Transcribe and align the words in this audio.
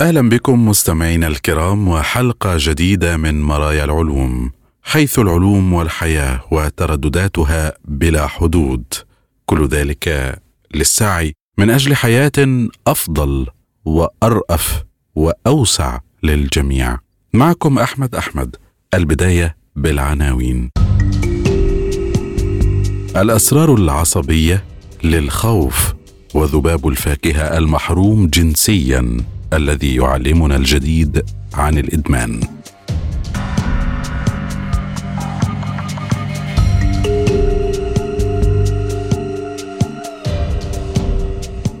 أهلا 0.00 0.28
بكم 0.28 0.68
مستمعينا 0.68 1.26
الكرام 1.26 1.88
وحلقة 1.88 2.54
جديدة 2.58 3.16
من 3.16 3.42
مرايا 3.42 3.84
العلوم 3.84 4.50
حيث 4.82 5.18
العلوم 5.18 5.72
والحياة 5.72 6.40
وتردداتها 6.50 7.72
بلا 7.84 8.26
حدود. 8.26 8.84
كل 9.46 9.66
ذلك 9.66 10.36
للسعي 10.74 11.32
من 11.58 11.70
أجل 11.70 11.94
حياة 11.94 12.32
أفضل 12.86 13.46
وأرأف 13.84 14.84
وأوسع 15.14 15.98
للجميع. 16.22 16.98
معكم 17.34 17.78
أحمد 17.78 18.14
أحمد 18.14 18.56
البداية 18.94 19.56
بالعناوين. 19.76 20.70
الأسرار 23.16 23.74
العصبية 23.74 24.64
للخوف 25.04 25.94
وذباب 26.34 26.88
الفاكهة 26.88 27.58
المحروم 27.58 28.26
جنسيا. 28.26 29.16
الذي 29.56 29.94
يعلمنا 29.94 30.56
الجديد 30.56 31.24
عن 31.54 31.78
الإدمان. 31.78 32.40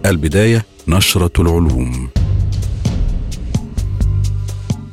البداية 0.06 0.64
نشرة 0.88 1.42
العلوم. 1.42 2.08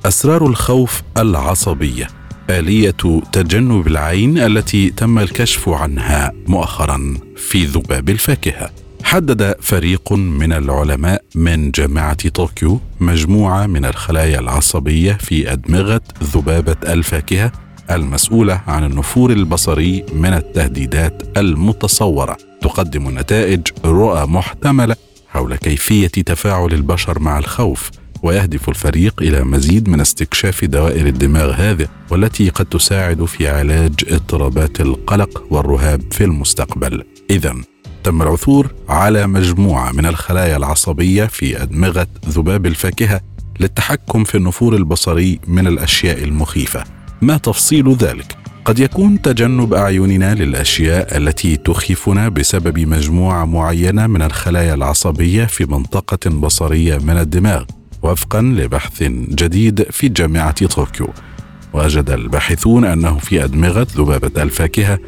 أسرار 0.05 0.45
الخوف 0.45 1.01
العصبية 1.17 2.07
آلية 2.49 3.21
تجنب 3.31 3.87
العين 3.87 4.37
التي 4.37 4.89
تم 4.89 5.19
الكشف 5.19 5.69
عنها 5.69 6.31
مؤخرا 6.47 7.17
في 7.37 7.65
ذباب 7.65 8.09
الفاكهة. 8.09 8.80
حدد 9.11 9.55
فريق 9.61 10.13
من 10.13 10.53
العلماء 10.53 11.23
من 11.35 11.71
جامعة 11.71 12.29
طوكيو 12.29 12.79
مجموعة 12.99 13.67
من 13.67 13.85
الخلايا 13.85 14.39
العصبية 14.39 15.13
في 15.13 15.51
أدمغة 15.53 16.01
ذبابة 16.23 16.75
الفاكهة 16.93 17.51
المسؤولة 17.91 18.61
عن 18.67 18.83
النفور 18.83 19.31
البصري 19.31 20.05
من 20.13 20.33
التهديدات 20.33 21.37
المتصورة. 21.37 22.37
تقدم 22.61 23.19
نتائج 23.19 23.61
رؤى 23.85 24.25
محتملة 24.25 24.95
حول 25.29 25.55
كيفية 25.55 26.07
تفاعل 26.07 26.73
البشر 26.73 27.19
مع 27.19 27.39
الخوف 27.39 27.91
ويهدف 28.23 28.69
الفريق 28.69 29.21
إلى 29.21 29.43
مزيد 29.43 29.89
من 29.89 30.01
استكشاف 30.01 30.65
دوائر 30.65 31.07
الدماغ 31.07 31.51
هذه 31.51 31.87
والتي 32.09 32.49
قد 32.49 32.65
تساعد 32.65 33.25
في 33.25 33.47
علاج 33.47 33.93
اضطرابات 34.07 34.81
القلق 34.81 35.43
والرهاب 35.49 36.13
في 36.13 36.23
المستقبل. 36.23 37.03
اذا 37.29 37.55
تم 38.03 38.21
العثور 38.21 38.71
على 38.89 39.27
مجموعة 39.27 39.91
من 39.91 40.05
الخلايا 40.05 40.57
العصبية 40.57 41.25
في 41.25 41.63
أدمغة 41.63 42.07
ذباب 42.29 42.65
الفاكهة 42.65 43.21
للتحكم 43.59 44.23
في 44.23 44.35
النفور 44.35 44.75
البصري 44.75 45.39
من 45.47 45.67
الأشياء 45.67 46.23
المخيفة. 46.23 46.83
ما 47.21 47.37
تفصيل 47.37 47.93
ذلك؟ 47.95 48.37
قد 48.65 48.79
يكون 48.79 49.21
تجنب 49.21 49.73
أعيننا 49.73 50.35
للأشياء 50.35 51.17
التي 51.17 51.57
تخيفنا 51.57 52.29
بسبب 52.29 52.79
مجموعة 52.79 53.45
معينة 53.45 54.07
من 54.07 54.21
الخلايا 54.21 54.73
العصبية 54.73 55.45
في 55.45 55.65
منطقة 55.65 56.29
بصرية 56.29 56.97
من 56.97 57.17
الدماغ 57.17 57.63
وفقا 58.03 58.41
لبحث 58.41 59.03
جديد 59.29 59.83
في 59.91 60.09
جامعة 60.09 60.65
طوكيو. 60.67 61.09
وجد 61.73 62.09
الباحثون 62.09 62.85
أنه 62.85 63.17
في 63.17 63.43
أدمغة 63.43 63.87
ذبابة 63.97 64.43
الفاكهة 64.43 64.99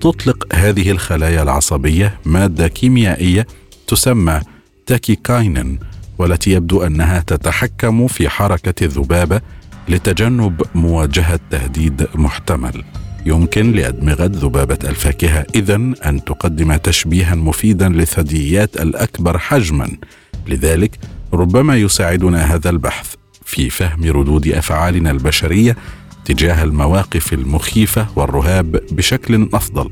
تطلق 0.00 0.46
هذه 0.52 0.90
الخلايا 0.90 1.42
العصبية 1.42 2.18
مادة 2.24 2.68
كيميائية 2.68 3.46
تسمى 3.86 4.40
تاكيكاينين 4.86 5.78
والتي 6.18 6.50
يبدو 6.50 6.82
أنها 6.82 7.20
تتحكم 7.20 8.06
في 8.06 8.28
حركة 8.28 8.84
الذبابة 8.84 9.40
لتجنب 9.88 10.62
مواجهة 10.74 11.40
تهديد 11.50 12.06
محتمل. 12.14 12.84
يمكن 13.26 13.72
لادمغه 13.72 14.30
ذبابة 14.34 14.78
الفاكهة 14.84 15.46
اذا 15.54 15.74
أن 16.06 16.24
تقدم 16.26 16.76
تشبيها 16.76 17.34
مفيدا 17.34 17.88
للثدييات 17.88 18.80
الأكبر 18.80 19.38
حجما. 19.38 19.96
لذلك 20.48 20.98
ربما 21.32 21.76
يساعدنا 21.76 22.54
هذا 22.54 22.70
البحث 22.70 23.14
في 23.44 23.70
فهم 23.70 24.04
ردود 24.04 24.48
أفعالنا 24.48 25.10
البشرية 25.10 25.76
تجاه 26.30 26.64
المواقف 26.64 27.32
المخيفة 27.32 28.06
والرهاب 28.16 28.82
بشكل 28.90 29.48
أفضل. 29.54 29.90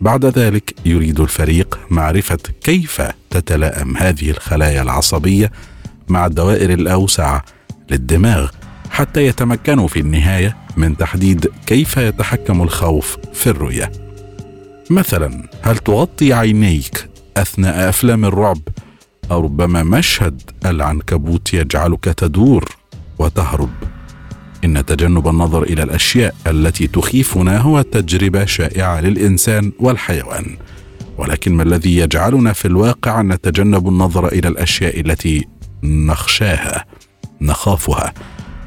بعد 0.00 0.26
ذلك 0.26 0.74
يريد 0.84 1.20
الفريق 1.20 1.78
معرفة 1.90 2.38
كيف 2.62 3.02
تتلائم 3.30 3.96
هذه 3.96 4.30
الخلايا 4.30 4.82
العصبية 4.82 5.52
مع 6.08 6.26
الدوائر 6.26 6.72
الأوسع 6.72 7.40
للدماغ 7.90 8.50
حتى 8.90 9.26
يتمكنوا 9.26 9.88
في 9.88 10.00
النهاية 10.00 10.56
من 10.76 10.96
تحديد 10.96 11.50
كيف 11.66 11.96
يتحكم 11.96 12.62
الخوف 12.62 13.16
في 13.34 13.46
الرؤية. 13.46 13.92
مثلا 14.90 15.48
هل 15.62 15.78
تغطي 15.78 16.32
عينيك 16.32 17.08
أثناء 17.36 17.88
أفلام 17.88 18.24
الرعب؟ 18.24 18.60
أو 19.30 19.40
ربما 19.40 19.82
مشهد 19.82 20.42
العنكبوت 20.66 21.54
يجعلك 21.54 22.04
تدور 22.04 22.76
وتهرب. 23.18 23.95
إن 24.66 24.86
تجنب 24.86 25.28
النظر 25.28 25.62
إلى 25.62 25.82
الأشياء 25.82 26.34
التي 26.46 26.86
تخيفنا 26.86 27.58
هو 27.58 27.82
تجربه 27.82 28.44
شائعة 28.44 29.00
للإنسان 29.00 29.72
والحيوان. 29.80 30.56
ولكن 31.18 31.54
ما 31.54 31.62
الذي 31.62 31.96
يجعلنا 31.96 32.52
في 32.52 32.68
الواقع 32.68 33.22
نتجنب 33.22 33.88
النظر 33.88 34.28
إلى 34.28 34.48
الأشياء 34.48 35.00
التي 35.00 35.46
نخشاها 35.82 36.84
نخافها؟ 37.40 38.14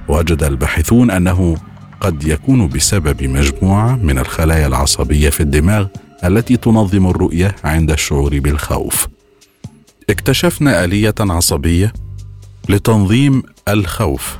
وجد 0.07 0.43
الباحثون 0.43 1.11
أنه 1.11 1.57
قد 2.01 2.23
يكون 2.23 2.67
بسبب 2.67 3.23
مجموعة 3.23 3.95
من 3.95 4.17
الخلايا 4.17 4.67
العصبية 4.67 5.29
في 5.29 5.39
الدماغ 5.39 5.87
التي 6.23 6.57
تنظم 6.57 7.07
الرؤية 7.07 7.55
عند 7.63 7.91
الشعور 7.91 8.39
بالخوف. 8.39 9.07
اكتشفنا 10.09 10.83
آلية 10.83 11.15
عصبية 11.19 11.93
لتنظيم 12.69 13.43
الخوف. 13.67 14.37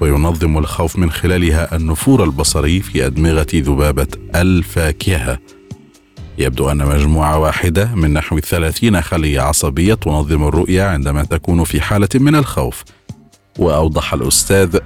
وينظم 0.00 0.58
الخوف 0.58 0.98
من 0.98 1.10
خلالها 1.10 1.76
النفور 1.76 2.24
البصري 2.24 2.80
في 2.80 3.06
أدمغة 3.06 3.46
ذبابة 3.54 4.06
الفاكهة. 4.34 5.38
يبدو 6.38 6.70
أن 6.70 6.86
مجموعة 6.86 7.38
واحدة 7.38 7.94
من 7.94 8.12
نحو 8.12 8.38
ثلاثين 8.40 9.00
خلية 9.00 9.40
عصبية 9.40 9.94
تنظم 9.94 10.48
الرؤية 10.48 10.82
عندما 10.82 11.24
تكون 11.24 11.64
في 11.64 11.80
حالة 11.80 12.08
من 12.14 12.34
الخوف. 12.34 12.84
وأوضح 13.58 14.14
الأستاذ 14.14 14.78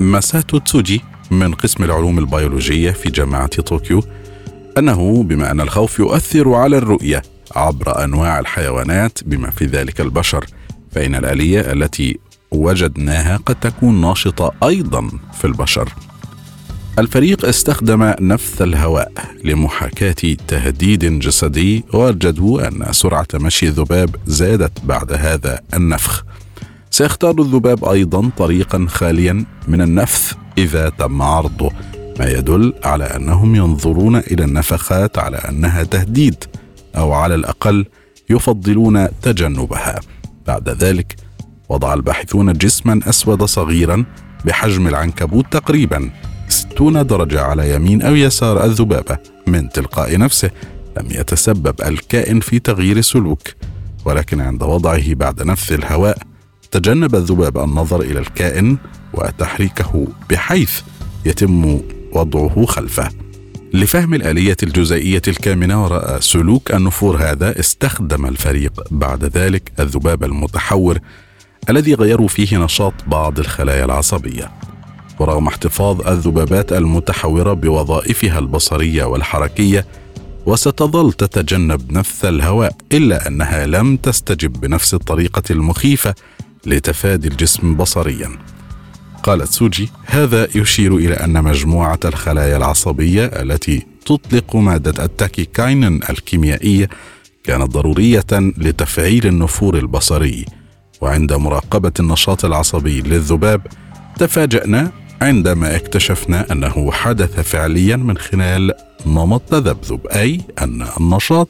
ماساتو 0.00 0.58
تسوجي 0.58 1.00
من 1.30 1.54
قسم 1.54 1.84
العلوم 1.84 2.18
البيولوجية 2.18 2.90
في 2.90 3.10
جامعة 3.10 3.46
طوكيو 3.46 4.02
أنه 4.78 5.22
بما 5.22 5.50
أن 5.50 5.60
الخوف 5.60 5.98
يؤثر 5.98 6.54
على 6.54 6.78
الرؤية 6.78 7.22
عبر 7.56 8.04
أنواع 8.04 8.38
الحيوانات 8.38 9.18
بما 9.24 9.50
في 9.50 9.64
ذلك 9.64 10.00
البشر 10.00 10.44
فإن 10.92 11.14
الآلية 11.14 11.60
التي 11.60 12.18
وجدناها 12.56 13.36
قد 13.36 13.54
تكون 13.54 14.00
ناشطة 14.00 14.52
أيضا 14.62 15.10
في 15.38 15.44
البشر. 15.44 15.92
الفريق 16.98 17.44
استخدم 17.44 18.14
نفث 18.20 18.62
الهواء 18.62 19.12
لمحاكاة 19.44 20.36
تهديد 20.48 21.18
جسدي 21.18 21.84
ووجدوا 21.94 22.68
أن 22.68 22.92
سرعة 22.92 23.26
مشي 23.34 23.68
الذباب 23.68 24.16
زادت 24.26 24.72
بعد 24.84 25.12
هذا 25.12 25.60
النفخ. 25.74 26.24
سيختار 26.90 27.40
الذباب 27.40 27.84
أيضا 27.84 28.30
طريقا 28.36 28.86
خاليا 28.88 29.44
من 29.68 29.80
النفث 29.80 30.32
إذا 30.58 30.88
تم 30.88 31.22
عرضه 31.22 31.70
ما 32.18 32.30
يدل 32.30 32.74
على 32.84 33.04
أنهم 33.04 33.54
ينظرون 33.54 34.16
إلى 34.16 34.44
النفخات 34.44 35.18
على 35.18 35.36
أنها 35.36 35.82
تهديد 35.82 36.44
أو 36.96 37.12
على 37.12 37.34
الأقل 37.34 37.86
يفضلون 38.30 39.08
تجنبها. 39.22 40.00
بعد 40.46 40.68
ذلك 40.68 41.16
وضع 41.68 41.94
الباحثون 41.94 42.52
جسما 42.52 43.00
أسود 43.08 43.44
صغيرا 43.44 44.04
بحجم 44.44 44.88
العنكبوت 44.88 45.46
تقريبا 45.50 46.10
60 46.48 47.06
درجة 47.06 47.42
على 47.42 47.74
يمين 47.74 48.02
أو 48.02 48.14
يسار 48.14 48.64
الذبابة. 48.64 49.18
من 49.46 49.68
تلقاء 49.68 50.18
نفسه 50.18 50.50
لم 50.98 51.06
يتسبب 51.10 51.74
الكائن 51.86 52.40
في 52.40 52.58
تغيير 52.58 52.96
السلوك 52.96 53.48
ولكن 54.04 54.40
عند 54.40 54.62
وضعه 54.62 55.14
بعد 55.14 55.42
نفث 55.42 55.72
الهواء 55.72 56.18
تجنب 56.70 57.14
الذباب 57.14 57.58
النظر 57.58 58.00
إلى 58.00 58.18
الكائن 58.18 58.76
وتحريكه 59.14 60.06
بحيث 60.30 60.80
يتم 61.24 61.80
وضعه 62.12 62.66
خلفه. 62.66 63.08
لفهم 63.74 64.14
الآلية 64.14 64.56
الجزيئية 64.62 65.22
الكامنة 65.28 65.84
وراء 65.84 66.20
سلوك 66.20 66.74
النفور 66.74 67.16
هذا 67.16 67.60
استخدم 67.60 68.26
الفريق 68.26 68.72
بعد 68.90 69.24
ذلك 69.24 69.72
الذباب 69.80 70.24
المتحور 70.24 70.98
الذي 71.70 71.94
غيروا 71.94 72.28
فيه 72.28 72.58
نشاط 72.58 72.94
بعض 73.06 73.38
الخلايا 73.38 73.84
العصبية. 73.84 74.50
ورغم 75.18 75.46
احتفاظ 75.48 76.08
الذبابات 76.08 76.72
المتحورة 76.72 77.52
بوظائفها 77.52 78.38
البصرية 78.38 79.04
والحركية 79.04 79.86
وستظل 80.46 81.12
تتجنب 81.12 81.92
نفث 81.92 82.24
الهواء 82.24 82.76
إلا 82.92 83.28
أنها 83.28 83.66
لم 83.66 83.96
تستجب 83.96 84.52
بنفس 84.52 84.94
الطريقة 84.94 85.42
المخيفة 85.50 86.14
لتفادي 86.66 87.28
الجسم 87.28 87.76
بصريا. 87.76 88.30
قالت 89.22 89.52
سوجي 89.52 89.88
هذا 90.06 90.48
يشير 90.54 90.96
إلى 90.96 91.14
أن 91.14 91.44
مجموعة 91.44 92.00
الخلايا 92.04 92.56
العصبية 92.56 93.24
التي 93.24 93.86
تطلق 94.06 94.56
مادة 94.56 95.04
ال 95.04 95.13
tachykinin 95.13 96.00
الكيميائية 96.10 96.88
كانت 97.44 97.70
ضرورية 97.70 98.24
لتفعيل 98.32 99.26
النفور 99.26 99.78
البصري 99.78 100.44
وعند 101.00 101.32
مراقبة 101.32 101.92
النشاط 102.00 102.44
العصبي 102.44 103.00
للذباب 103.00 103.66
تفاجأنا 104.18 104.92
عندما 105.22 105.76
اكتشفنا 105.76 106.52
أنه 106.52 106.92
حدث 106.92 107.40
فعليا 107.40 107.96
من 107.96 108.18
خلال 108.18 108.72
نمط 109.06 109.40
تذبذب 109.40 110.06
أي 110.06 110.40
أن 110.62 110.86
النشاط 111.00 111.48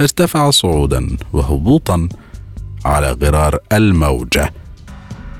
ارتفع 0.00 0.50
صعودا 0.50 1.16
وهبوطا 1.32 2.08
على 2.84 3.12
غرار 3.12 3.58
الموجة 3.72 4.52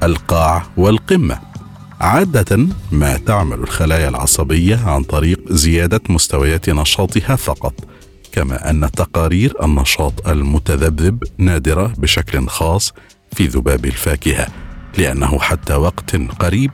القاع 0.02 0.66
والقمة. 0.76 1.38
عادة 2.00 2.66
ما 2.92 3.16
تعمل 3.16 3.58
الخلايا 3.58 4.08
العصبية 4.08 4.76
عن 4.86 5.02
طريق 5.02 5.52
زيادة 5.52 6.00
مستويات 6.08 6.70
نشاطها 6.70 7.36
فقط، 7.36 7.74
كما 8.32 8.70
أن 8.70 8.90
تقارير 8.90 9.64
النشاط 9.64 10.28
المتذبذب 10.28 11.24
نادرة 11.38 11.92
بشكل 11.98 12.46
خاص 12.46 12.92
في 13.32 13.46
ذباب 13.46 13.84
الفاكهة، 13.86 14.46
لأنه 14.98 15.38
حتى 15.38 15.74
وقت 15.74 16.16
قريب 16.16 16.70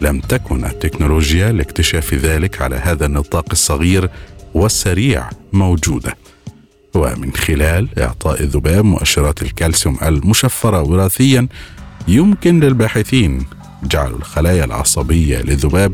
لم 0.00 0.20
تكن 0.20 0.64
التكنولوجيا 0.64 1.52
لاكتشاف 1.52 2.14
ذلك 2.14 2.62
على 2.62 2.76
هذا 2.76 3.06
النطاق 3.06 3.46
الصغير 3.52 4.10
والسريع 4.54 5.30
موجودة. 5.52 6.16
ومن 6.94 7.32
خلال 7.32 7.88
إعطاء 7.98 8.42
الذباب 8.42 8.84
مؤشرات 8.84 9.42
الكالسيوم 9.42 9.98
المشفرة 10.02 10.82
وراثيا 10.82 11.48
يمكن 12.08 12.60
للباحثين 12.60 13.46
جعل 13.82 14.12
الخلايا 14.12 14.64
العصبية 14.64 15.38
للذباب 15.38 15.92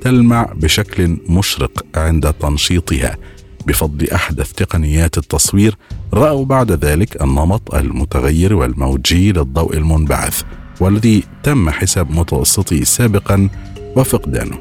تلمع 0.00 0.52
بشكل 0.54 1.16
مشرق 1.28 1.84
عند 1.94 2.32
تنشيطها 2.32 3.16
بفضل 3.66 4.10
أحدث 4.10 4.52
تقنيات 4.52 5.18
التصوير 5.18 5.76
رأوا 6.14 6.44
بعد 6.44 6.72
ذلك 6.72 7.22
النمط 7.22 7.74
المتغير 7.74 8.54
والموجي 8.54 9.32
للضوء 9.32 9.76
المنبعث 9.76 10.42
والذي 10.80 11.22
تم 11.42 11.70
حساب 11.70 12.10
متوسطه 12.10 12.84
سابقا 12.84 13.48
وفقدانه. 13.96 14.58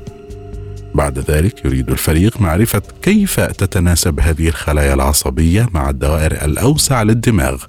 بعد 0.96 1.20
ذلك 1.20 1.66
يريد 1.66 1.90
الفريق 1.90 2.42
معرفة 2.42 2.82
كيف 3.02 3.40
تتناسب 3.40 4.20
هذه 4.20 4.48
الخلايا 4.48 4.94
العصبية 4.94 5.70
مع 5.74 5.90
الدوائر 5.90 6.32
الأوسع 6.32 7.04
للدماغ. 7.04 7.64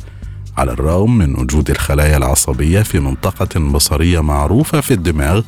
على 0.56 0.72
الرغم 0.72 1.18
من 1.18 1.38
وجود 1.38 1.70
الخلايا 1.70 2.16
العصبية 2.16 2.82
في 2.82 3.00
منطقة 3.00 3.60
بصرية 3.60 4.20
معروفة 4.20 4.80
في 4.80 4.94
الدماغ 4.94 5.42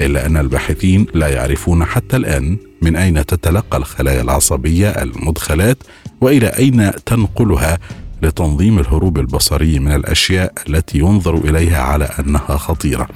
إلا 0.00 0.26
أن 0.26 0.36
الباحثين 0.36 1.06
لا 1.14 1.28
يعرفون 1.28 1.84
حتى 1.84 2.16
الآن 2.16 2.58
من 2.82 2.96
أين 2.96 3.26
تتلقى 3.26 3.78
الخلايا 3.78 4.22
العصبية 4.22 4.88
المدخلات 4.88 5.78
وإلى 6.20 6.46
أين 6.46 6.90
تنقلها 7.06 7.78
لتنظيم 8.22 8.78
الهروب 8.78 9.18
البصري 9.18 9.78
من 9.78 9.92
الأشياء 9.92 10.52
التي 10.68 10.98
ينظر 10.98 11.36
إليها 11.36 11.82
على 11.82 12.04
أنها 12.04 12.56
خطيرة. 12.56 13.08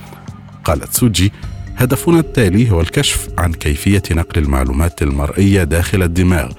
قالت 0.65 0.93
سوجي: 0.93 1.33
هدفنا 1.77 2.19
التالي 2.19 2.71
هو 2.71 2.81
الكشف 2.81 3.29
عن 3.39 3.53
كيفية 3.53 4.03
نقل 4.11 4.43
المعلومات 4.43 5.03
المرئية 5.03 5.65
داخل 5.65 6.03
الدماغ 6.03 6.53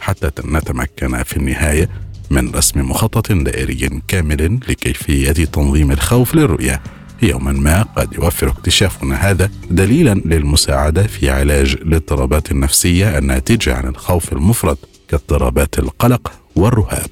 حتى 0.00 0.30
نتمكن 0.44 1.22
في 1.22 1.36
النهاية 1.36 1.88
من 2.30 2.50
رسم 2.54 2.80
مخطط 2.80 3.32
دائري 3.32 4.02
كامل 4.08 4.60
لكيفية 4.68 5.32
تنظيم 5.32 5.90
الخوف 5.90 6.34
للرؤية 6.34 6.82
يوما 7.22 7.52
ما 7.52 7.82
قد 7.82 8.12
يوفر 8.12 8.48
اكتشافنا 8.48 9.14
هذا 9.14 9.50
دليلا 9.70 10.14
للمساعدة 10.14 11.02
في 11.02 11.30
علاج 11.30 11.72
الاضطرابات 11.72 12.52
النفسية 12.52 13.18
الناتجة 13.18 13.74
عن 13.74 13.88
الخوف 13.88 14.32
المفرط 14.32 14.78
كاضطرابات 15.08 15.78
القلق 15.78 16.32
والرهاب. 16.56 17.10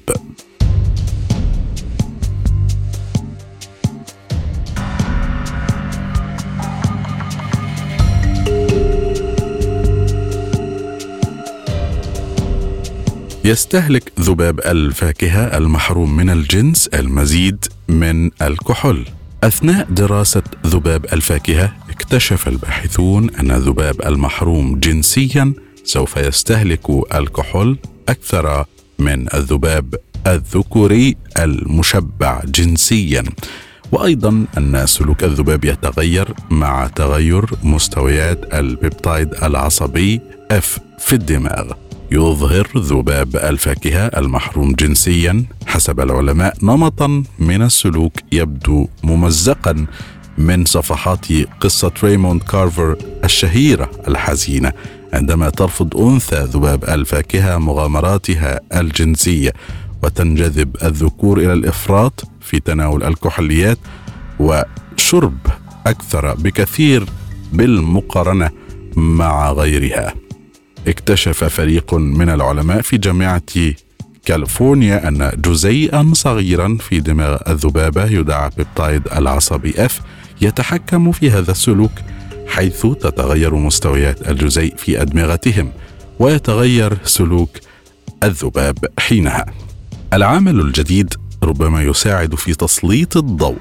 يستهلك 13.45 14.11
ذباب 14.19 14.59
الفاكهة 14.59 15.57
المحروم 15.57 16.15
من 16.15 16.29
الجنس 16.29 16.87
المزيد 16.87 17.65
من 17.87 18.31
الكحول. 18.41 19.05
أثناء 19.43 19.87
دراسة 19.89 20.43
ذباب 20.65 21.05
الفاكهة 21.13 21.73
اكتشف 21.89 22.47
الباحثون 22.47 23.29
أن 23.29 23.51
الذباب 23.51 24.01
المحروم 24.01 24.79
جنسيا 24.79 25.53
سوف 25.83 26.17
يستهلك 26.17 26.89
الكحول 27.15 27.77
أكثر 28.09 28.65
من 28.99 29.33
الذباب 29.33 29.95
الذكوري 30.27 31.15
المشبع 31.39 32.41
جنسيا. 32.45 33.23
وأيضا 33.91 34.45
أن 34.57 34.85
سلوك 34.85 35.23
الذباب 35.23 35.65
يتغير 35.65 36.33
مع 36.49 36.87
تغير 36.87 37.45
مستويات 37.63 38.53
البيبتايد 38.53 39.33
العصبي 39.43 40.21
F 40.51 40.79
في 40.99 41.13
الدماغ. 41.13 41.71
يظهر 42.11 42.67
ذباب 42.77 43.35
الفاكهة 43.35 44.05
المحروم 44.07 44.73
جنسيا 44.73 45.43
حسب 45.67 45.99
العلماء 45.99 46.57
نمطا 46.63 47.23
من 47.39 47.61
السلوك 47.61 48.13
يبدو 48.31 48.87
ممزقا 49.03 49.85
من 50.37 50.65
صفحات 50.65 51.25
قصة 51.59 51.91
ريموند 52.03 52.43
كارفر 52.43 52.95
الشهيرة 53.23 53.91
الحزينة 54.07 54.71
عندما 55.13 55.49
ترفض 55.49 55.97
أنثى 55.97 56.43
ذباب 56.43 56.83
الفاكهة 56.83 57.57
مغامراتها 57.57 58.59
الجنسية 58.75 59.53
وتنجذب 60.03 60.75
الذكور 60.83 61.37
إلى 61.39 61.53
الإفراط 61.53 62.23
في 62.41 62.59
تناول 62.59 63.03
الكحوليات 63.03 63.77
وشرب 64.39 65.37
أكثر 65.87 66.33
بكثير 66.35 67.05
بالمقارنة 67.53 68.49
مع 68.95 69.51
غيرها. 69.51 70.13
اكتشف 70.87 71.43
فريق 71.43 71.93
من 71.93 72.29
العلماء 72.29 72.81
في 72.81 72.97
جامعة 72.97 73.41
كاليفورنيا 74.25 75.07
أن 75.07 75.31
جزيئا 75.45 76.11
صغيرا 76.13 76.77
في 76.79 76.99
دماغ 76.99 77.37
الذبابة 77.47 78.05
يدعى 78.05 78.49
بيبتايد 78.57 79.01
العصبي 79.15 79.73
F 79.77 80.01
يتحكم 80.41 81.11
في 81.11 81.31
هذا 81.31 81.51
السلوك 81.51 81.91
حيث 82.47 82.81
تتغير 82.81 83.55
مستويات 83.55 84.29
الجزيء 84.29 84.75
في 84.75 85.01
أدمغتهم 85.01 85.71
ويتغير 86.19 86.97
سلوك 87.03 87.49
الذباب 88.23 88.77
حينها. 88.99 89.45
العامل 90.13 90.59
الجديد 90.59 91.13
ربما 91.43 91.83
يساعد 91.83 92.35
في 92.35 92.53
تسليط 92.53 93.17
الضوء 93.17 93.57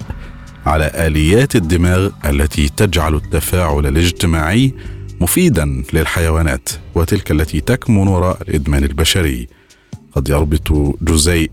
على 0.66 0.90
آليات 0.94 1.56
الدماغ 1.56 2.10
التي 2.24 2.68
تجعل 2.68 3.14
التفاعل 3.14 3.86
الاجتماعي 3.86 4.74
مفيدا 5.20 5.82
للحيوانات 5.92 6.68
وتلك 6.94 7.30
التي 7.30 7.60
تكمن 7.60 8.08
وراء 8.08 8.42
الإدمان 8.42 8.84
البشري. 8.84 9.48
قد 10.12 10.28
يربط 10.28 10.96
جزيء 11.02 11.50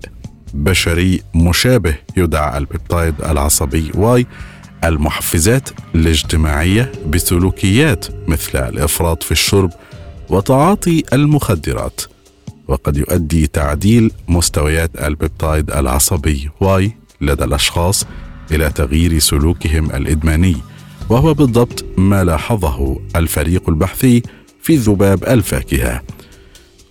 بشري 0.54 1.22
مشابه 1.36 1.96
يدعى 2.18 2.58
البيبتايد 2.58 3.22
العصبي 3.22 3.92
Y 3.94 4.26
المحفزات 4.84 5.70
الاجتماعية 5.96 6.92
بسلوكيات 7.10 8.06
مثل 8.28 8.60
الإفراط 8.70 9.24
في 9.24 9.32
الشرب 9.32 9.72
وتعاطي 10.30 11.04
المخدرات. 11.14 12.02
وقد 12.68 12.98
يؤدي 12.98 13.48
تعديل 13.48 14.12
مستويات 14.28 14.92
البيبتايد 14.96 15.72
العصبي 15.72 16.50
Y 16.62 16.92
لدى 17.22 17.44
الأشخاص 17.44 18.06
إلى 18.52 18.70
تغيير 18.70 19.20
سلوكهم 19.20 19.92
الإدماني. 19.96 20.58
وهو 21.10 21.34
بالضبط 21.34 21.86
ما 21.98 22.24
لاحظه 22.24 23.00
الفريق 23.16 23.70
البحثي 23.70 24.24
في 24.62 24.76
ذباب 24.76 25.24
الفاكهة. 25.24 26.02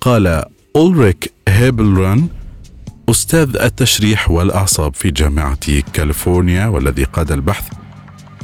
قال 0.00 0.44
أولريك 0.76 1.32
هيبرلين 1.49 2.28
أستاذ 3.11 3.56
التشريح 3.56 4.30
والأعصاب 4.30 4.94
في 4.94 5.11
جامعة 5.11 5.80
كاليفورنيا 5.92 6.66
والذي 6.66 7.04
قاد 7.04 7.32
البحث 7.32 7.64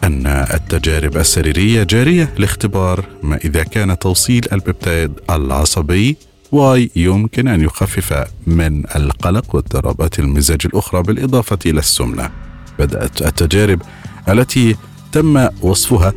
أن 0.05 0.27
التجارب 0.27 1.17
السريرية 1.17 1.83
جارية 1.83 2.35
لاختبار 2.39 3.05
ما 3.23 3.37
إذا 3.37 3.63
كان 3.63 3.99
توصيل 3.99 4.47
البيبتيد 4.53 5.13
العصبي 5.31 6.17
Y 6.53 6.91
يمكن 6.97 7.49
أن 7.49 7.61
يخفف 7.61 8.25
من 8.47 8.85
القلق 8.97 9.55
واضطرابات 9.55 10.19
المزاج 10.19 10.61
الأخرى 10.65 11.03
بالإضافة 11.03 11.59
إلى 11.67 11.79
السمنة. 11.79 12.31
بدأت 12.79 13.23
التجارب 13.23 13.83
التي 14.29 14.77
تم 15.13 15.49
وصفها 15.63 16.13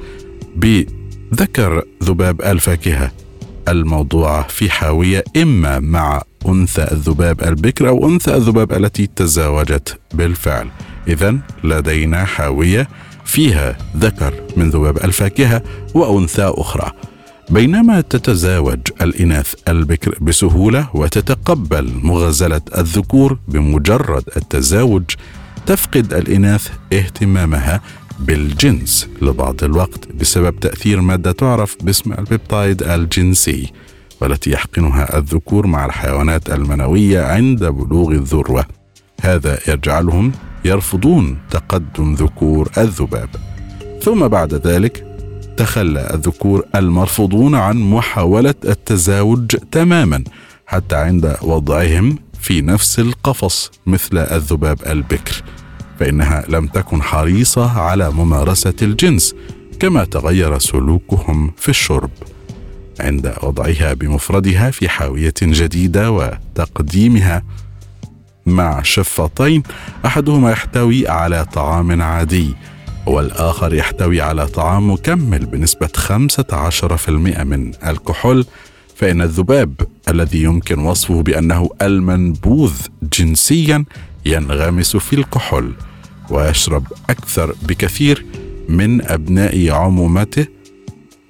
بذكر 0.55 1.83
ذباب 2.03 2.41
الفاكهة. 2.41 3.11
الموضوعة 3.67 4.47
في 4.47 4.69
حاوية 4.69 5.23
إما 5.37 5.79
مع 5.79 6.21
أنثى 6.47 6.87
الذباب 6.91 7.43
البكر 7.43 7.89
أو 7.89 8.07
أنثى 8.09 8.35
الذباب 8.35 8.73
التي 8.73 9.07
تزاوجت 9.07 9.99
بالفعل. 10.13 10.67
إذا 11.07 11.37
لدينا 11.63 12.25
حاوية 12.25 12.87
فيها 13.25 13.77
ذكر 13.97 14.33
من 14.57 14.69
ذباب 14.69 14.97
الفاكهة 14.97 15.61
وأنثى 15.93 16.53
أخرى. 16.57 16.91
بينما 17.49 18.01
تتزاوج 18.01 18.79
الإناث 19.01 19.53
البكر 19.67 20.17
بسهولة 20.21 20.89
وتتقبل 20.93 21.91
مغازلة 22.03 22.61
الذكور 22.77 23.37
بمجرد 23.47 24.23
التزاوج 24.37 25.03
تفقد 25.65 26.13
الإناث 26.13 26.69
اهتمامها 26.93 27.81
بالجنس 28.19 29.07
لبعض 29.21 29.63
الوقت 29.63 30.11
بسبب 30.11 30.59
تأثير 30.59 31.01
مادة 31.01 31.31
تعرف 31.31 31.77
باسم 31.83 32.13
البيبتايد 32.13 32.83
الجنسي 32.83 33.71
والتي 34.21 34.51
يحقنها 34.51 35.17
الذكور 35.17 35.67
مع 35.67 35.85
الحيوانات 35.85 36.49
المنوية 36.49 37.21
عند 37.21 37.65
بلوغ 37.65 38.11
الذروة. 38.11 38.65
هذا 39.21 39.59
يجعلهم 39.67 40.31
يرفضون 40.65 41.37
تقدم 41.51 42.13
ذكور 42.13 42.69
الذباب. 42.77 43.29
ثم 44.01 44.27
بعد 44.27 44.53
ذلك 44.53 45.05
تخلى 45.57 46.09
الذكور 46.13 46.63
المرفوضون 46.75 47.55
عن 47.55 47.77
محاولة 47.77 48.55
التزاوج 48.65 49.55
تماما 49.71 50.23
حتى 50.65 50.95
عند 50.95 51.37
وضعهم 51.41 52.17
في 52.39 52.61
نفس 52.61 52.99
القفص 52.99 53.71
مثل 53.85 54.17
الذباب 54.17 54.79
البكر. 54.87 55.43
فإنها 55.99 56.43
لم 56.49 56.67
تكن 56.67 57.01
حريصة 57.01 57.79
على 57.79 58.09
ممارسة 58.09 58.73
الجنس 58.81 59.35
كما 59.79 60.03
تغير 60.03 60.59
سلوكهم 60.59 61.51
في 61.57 61.69
الشرب 61.69 62.09
عند 62.99 63.33
وضعها 63.43 63.93
بمفردها 63.93 64.71
في 64.71 64.89
حاوية 64.89 65.33
جديدة 65.41 66.11
وتقديمها. 66.11 67.43
مع 68.45 68.81
شفاطين 68.81 69.63
أحدهما 70.05 70.51
يحتوي 70.51 71.07
على 71.07 71.45
طعام 71.45 72.01
عادي 72.01 72.55
والآخر 73.05 73.73
يحتوي 73.73 74.21
على 74.21 74.47
طعام 74.47 74.91
مكمل 74.91 75.45
بنسبة 75.45 75.87
15% 75.87 77.09
من 77.43 77.71
الكحول. 77.87 78.45
فإن 78.95 79.21
الذباب 79.21 79.73
الذي 80.09 80.43
يمكن 80.43 80.79
وصفه 80.79 81.21
بأنه 81.21 81.69
المنبوذ 81.81 82.73
جنسيا 83.13 83.85
ينغمس 84.25 84.97
في 84.97 85.13
الكحول 85.13 85.73
ويشرب 86.29 86.83
أكثر 87.09 87.55
بكثير 87.63 88.25
من 88.69 89.01
أبناء 89.01 89.69
عمومته 89.71 90.47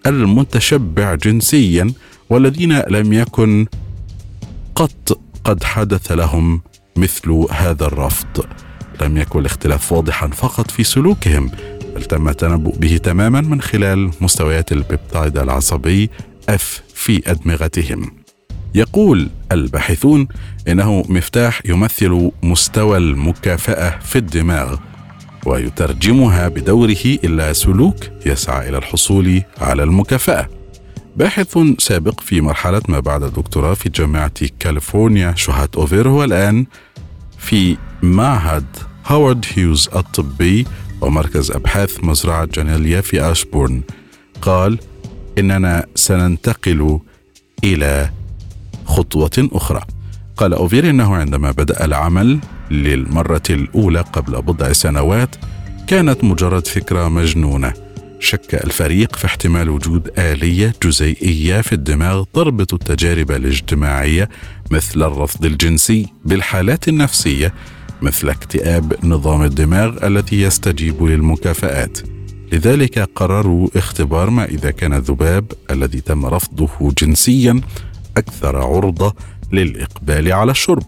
المتشبع 0.06 1.16
جنسيا 1.16 1.94
والذين 2.30 2.80
لم 2.80 3.14
يكن 3.14 3.66
قط 4.76 5.20
قد 5.44 5.64
حدث 5.64 6.12
لهم 6.12 6.62
مثل 6.96 7.46
هذا 7.52 7.86
الرفض. 7.86 8.46
لم 9.02 9.18
يكن 9.18 9.40
الاختلاف 9.40 9.92
واضحا 9.92 10.28
فقط 10.28 10.72
في 10.72 10.84
سلوكهم 10.84 11.52
بل 11.96 12.04
تم 12.04 12.30
التنبؤ 12.30 12.76
به 12.76 12.98
تماما 12.98 13.42
من 13.42 13.62
خلال 13.62 14.12
مستويات 14.22 14.72
البيبتايد 14.72 15.38
العصبي 15.38 16.10
F 16.50 16.84
في 16.94 17.32
أدمغتهم. 17.32 18.25
يقول 18.76 19.30
الباحثون 19.52 20.28
إنه 20.68 21.04
مفتاح 21.10 21.62
يمثل 21.66 22.32
مستوى 22.44 22.98
المكافأة 22.98 24.00
في 24.00 24.16
الدماغ 24.16 24.78
ويترجمها 25.46 26.48
بدوره 26.48 27.06
إلى 27.24 27.54
سلوك 27.54 27.96
يسعى 28.26 28.70
إلى 28.70 28.78
الحصول 28.78 29.42
على 29.62 29.84
المكافأة. 29.84 30.50
باحث 31.16 31.58
سابق 31.80 32.20
في 32.22 32.42
مرحلة 32.42 32.82
ما 32.90 33.00
بعد 33.00 33.24
الدكتوراه 33.24 33.74
في 33.74 33.90
جامعة 33.90 34.32
كاليفورنيا 34.60 35.34
شهات 35.36 35.76
أوفير 35.76 36.10
هو 36.10 36.24
الآن 36.24 36.66
في 37.38 37.78
معهد 38.04 38.66
هوارد 39.06 39.46
هيوز 39.56 39.90
الطبي 39.96 40.66
ومركز 41.02 41.52
أبحاث 41.52 42.04
مزرعة 42.04 42.46
جانيليا 42.46 43.02
في 43.02 43.32
أشبورن. 43.32 43.82
قال 44.42 44.80
إننا 45.38 45.86
سننتقل 45.96 47.00
إلى 47.64 48.10
خطوة 48.96 49.50
أخرى. 49.54 49.82
قال 50.38 50.54
أوفير 50.54 50.90
إنه 50.90 51.16
عندما 51.16 51.52
بدأ 51.52 51.86
العمل 51.86 52.40
للمرة 52.72 53.42
الأولى 53.50 54.02
قبل 54.02 54.42
بضع 54.42 54.72
سنوات 54.72 55.36
كانت 55.88 56.24
مجرد 56.24 56.68
فكرة 56.68 57.08
مجنونة. 57.08 57.74
شك 58.20 58.56
الفريق 58.56 59.16
في 59.16 59.26
احتمال 59.26 59.70
وجود 59.70 60.12
آلية 60.20 60.74
جزيئية 60.84 61.62
في 61.62 61.74
الدماغ 61.74 62.24
تربط 62.34 62.74
التجارب 62.74 63.32
الاجتماعية 63.32 64.30
مثل 64.72 65.04
الرفض 65.04 65.46
الجنسي 65.46 66.08
بالحالات 66.26 66.88
النفسية 66.88 67.54
مثل 68.02 68.30
اكتئاب 68.30 68.94
نظام 69.04 69.44
الدماغ 69.44 70.08
الذي 70.08 70.42
يستجيب 70.42 71.04
للمكافآت. 71.04 71.98
لذلك 72.54 73.10
قرروا 73.16 73.68
اختبار 73.76 74.30
ما 74.30 74.46
إذا 74.46 74.72
كان 74.72 74.94
الذباب 74.94 75.52
الذي 75.72 76.02
تم 76.02 76.26
رفضه 76.26 76.70
جنسيا 76.98 77.62
أكثر 78.18 78.58
عرضة 78.58 79.16
للإقبال 79.52 80.34
على 80.34 80.52
الشرب 80.52 80.84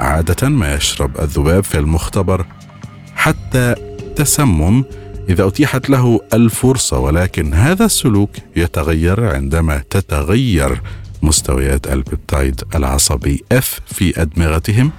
عادة 0.00 0.48
ما 0.48 0.74
يشرب 0.74 1.20
الذباب 1.20 1.64
في 1.64 1.78
المختبر 1.78 2.46
حتى 3.14 3.74
التسمم 4.16 4.84
إذا 5.28 5.46
أتيحت 5.46 5.90
له 5.90 6.20
الفرصة 6.34 6.98
ولكن 6.98 7.54
هذا 7.54 7.84
السلوك 7.84 8.30
يتغير 8.56 9.34
عندما 9.34 9.82
تتغير 9.90 10.82
مستويات 11.22 11.86
البيبتايد 11.86 12.62
العصبي 12.74 13.44
F 13.52 13.80
في 13.86 14.22
أدمغتهم 14.22 14.90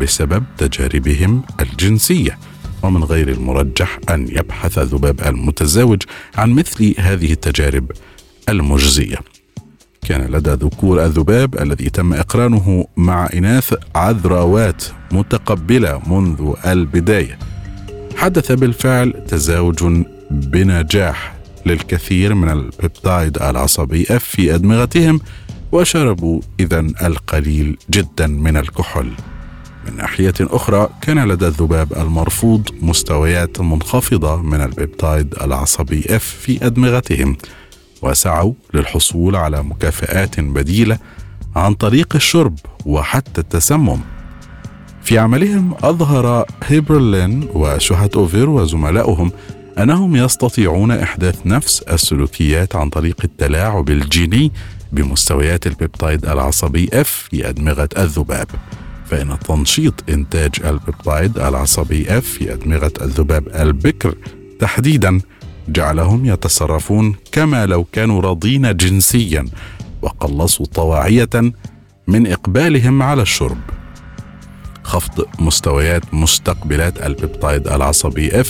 بسبب 0.00 0.44
تجاربهم 0.58 1.42
الجنسية. 1.60 2.38
ومن 2.82 3.04
غير 3.04 3.28
المرجح 3.28 3.98
أن 4.10 4.28
يبحث 4.28 4.78
الذباب 4.78 5.20
المتزاوج 5.20 6.02
عن 6.36 6.50
مثل 6.50 6.94
هذه 6.98 7.32
التجارب 7.32 7.90
المجزية. 8.48 9.16
كان 10.06 10.32
لدى 10.32 10.50
ذكور 10.50 11.04
الذباب 11.04 11.62
الذي 11.62 11.90
تم 11.90 12.12
إقرانه 12.12 12.86
مع 12.96 13.28
إناث 13.34 13.74
عذراوات 13.94 14.84
متقبلة 15.12 16.00
منذ 16.06 16.52
البداية. 16.66 17.38
حدث 18.16 18.52
بالفعل 18.52 19.14
تزاوج 19.28 20.04
بنجاح 20.30 21.34
للكثير 21.66 22.34
من 22.34 22.48
البيبتايد 22.48 23.42
العصبي 23.42 24.06
F 24.10 24.24
في 24.24 24.54
أدمغتهم 24.54 25.20
وشربوا 25.72 26.40
اذا 26.60 26.80
القليل 26.80 27.76
جدا 27.90 28.26
من 28.26 28.56
الكحول. 28.56 29.12
من 29.86 29.96
ناحية 29.96 30.34
أخرى 30.40 30.88
كان 31.00 31.28
لدى 31.28 31.46
الذباب 31.46 31.92
المرفوض 31.92 32.68
مستويات 32.82 33.60
منخفضة 33.60 34.42
من 34.42 34.60
البيبتايد 34.60 35.34
العصبي 35.42 36.02
F 36.02 36.22
في 36.22 36.66
أدمغتهم. 36.66 37.36
وسعوا 38.06 38.52
للحصول 38.74 39.36
على 39.36 39.62
مكافآت 39.62 40.40
بديلة 40.40 40.98
عن 41.56 41.74
طريق 41.74 42.14
الشرب 42.14 42.58
وحتى 42.86 43.40
التسمم. 43.40 44.00
في 45.02 45.18
عملهم 45.18 45.74
أظهر 45.82 46.46
هيبرلين 46.64 47.48
وشهات 47.54 48.16
أوفير 48.16 48.50
وزملائهم 48.50 49.32
أنهم 49.78 50.16
يستطيعون 50.16 50.90
إحداث 50.90 51.46
نفس 51.46 51.82
السلوكيات 51.82 52.76
عن 52.76 52.88
طريق 52.88 53.16
التلاعب 53.24 53.90
الجيني 53.90 54.52
بمستويات 54.92 55.66
ال 55.66 55.74
peptide 55.74 56.26
العصبي 56.26 56.86
F 56.86 57.06
في 57.30 57.48
أدمغة 57.48 57.88
الذباب. 57.98 58.46
فإن 59.10 59.38
تنشيط 59.38 59.94
إنتاج 60.08 60.50
ال 60.64 60.73
peptide 60.73 61.38
العصبي 61.38 62.04
F 62.04 62.20
في 62.20 62.52
أدمغة 62.52 62.92
الذباب 63.00 63.48
البكر 63.48 64.14
تحديدا 64.60 65.20
جعلهم 65.68 66.24
يتصرفون 66.24 67.14
كما 67.32 67.66
لو 67.66 67.84
كانوا 67.84 68.20
راضين 68.20 68.76
جنسيا 68.76 69.44
وقلصوا 70.02 70.66
طواعية 70.66 71.52
من 72.08 72.26
إقبالهم 72.32 73.02
على 73.02 73.22
الشرب. 73.22 73.58
خفض 74.82 75.26
مستويات 75.38 76.14
مستقبلات 76.14 77.06
ال 77.06 77.14
peptide 77.14 77.68
العصبي 77.68 78.30
F 78.30 78.46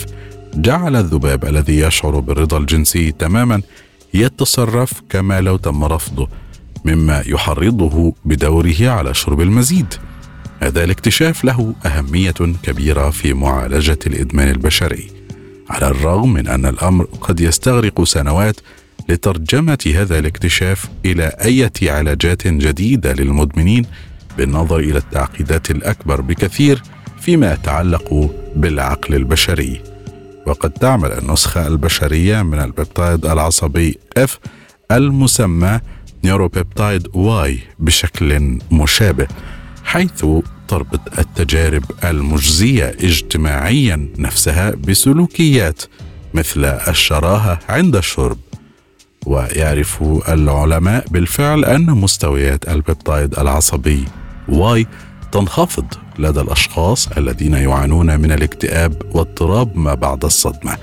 جعل 0.54 0.96
الذباب 0.96 1.44
الذي 1.44 1.78
يشعر 1.78 2.20
بالرضا 2.20 2.58
الجنسي 2.58 3.12
تماما 3.12 3.62
يتصرف 4.14 5.02
كما 5.08 5.40
لو 5.40 5.56
تم 5.56 5.85
رفضه 5.85 6.28
مما 6.85 7.23
يحرضه 7.26 8.14
بدوره 8.25 8.88
على 8.88 9.14
شرب 9.14 9.40
المزيد. 9.40 9.94
هذا 10.61 10.85
الاكتشاف 10.85 11.44
له 11.44 11.75
أهمية 11.87 12.35
كبيرة 12.62 13.11
في 13.11 13.35
معالجة 13.35 13.99
الإدمان 14.06 14.49
البشري. 14.49 15.15
على 15.70 15.88
الرغم 15.88 16.32
من 16.32 16.49
أن 16.49 16.66
الأمر 16.66 17.04
قد 17.04 17.40
يستغرق 17.40 18.04
سنوات 18.04 18.56
لترجمة 19.08 19.92
هذا 19.94 20.18
الاكتشاف 20.18 20.88
إلى 21.04 21.37
إيه 21.44 21.73
علاجات 21.82 22.46
جديدة 22.46 23.12
للمدمنين 23.12 23.87
بالنظر 24.38 24.78
إلى 24.78 24.99
التعقيدات 24.99 25.70
الأكبر 25.70 26.20
بكثير 26.20 26.82
فيما 27.20 27.52
يتعلق 27.52 28.30
بالعقل 28.56 29.14
البشري. 29.14 29.80
وقد 30.46 30.70
تعمل 30.70 31.12
النسخة 31.12 31.66
البشرية 31.66 32.42
من 32.42 32.58
ال 32.58 32.67
peptide 32.67 33.26
العصبي 33.26 33.99
F 34.18 34.30
المسمى 34.92 35.80
neuropeptide 36.25 37.08
Y 37.14 37.58
بشكل 37.78 38.58
مشابه 38.70 39.26
حيث 39.85 40.25
تربط 40.68 41.18
التجارب 41.18 41.85
المجزية 42.04 42.85
اجتماعيا 43.00 44.08
نفسها 44.18 44.70
بسلوكيات 44.70 45.82
مثل 46.35 46.64
الشراهة 46.64 47.58
عند 47.68 47.96
الشرب. 47.96 48.38
ويعرف 49.26 50.02
العلماء 50.28 51.04
بالفعل 51.11 51.64
أن 51.64 51.87
مستويات 51.87 52.68
ال 52.68 52.77
peptide 52.77 53.38
العصبي 53.38 54.04
Y 54.49 54.87
تنخفض 55.32 55.85
لدى 56.18 56.40
الأشخاص 56.40 57.08
الذين 57.08 57.54
يعانون 57.54 58.20
من 58.20 58.32
الاكتئاب 58.32 59.02
واضطراب 59.14 59.76
ما 59.76 59.94
بعد 59.94 60.25
الصدمة. 60.25 60.76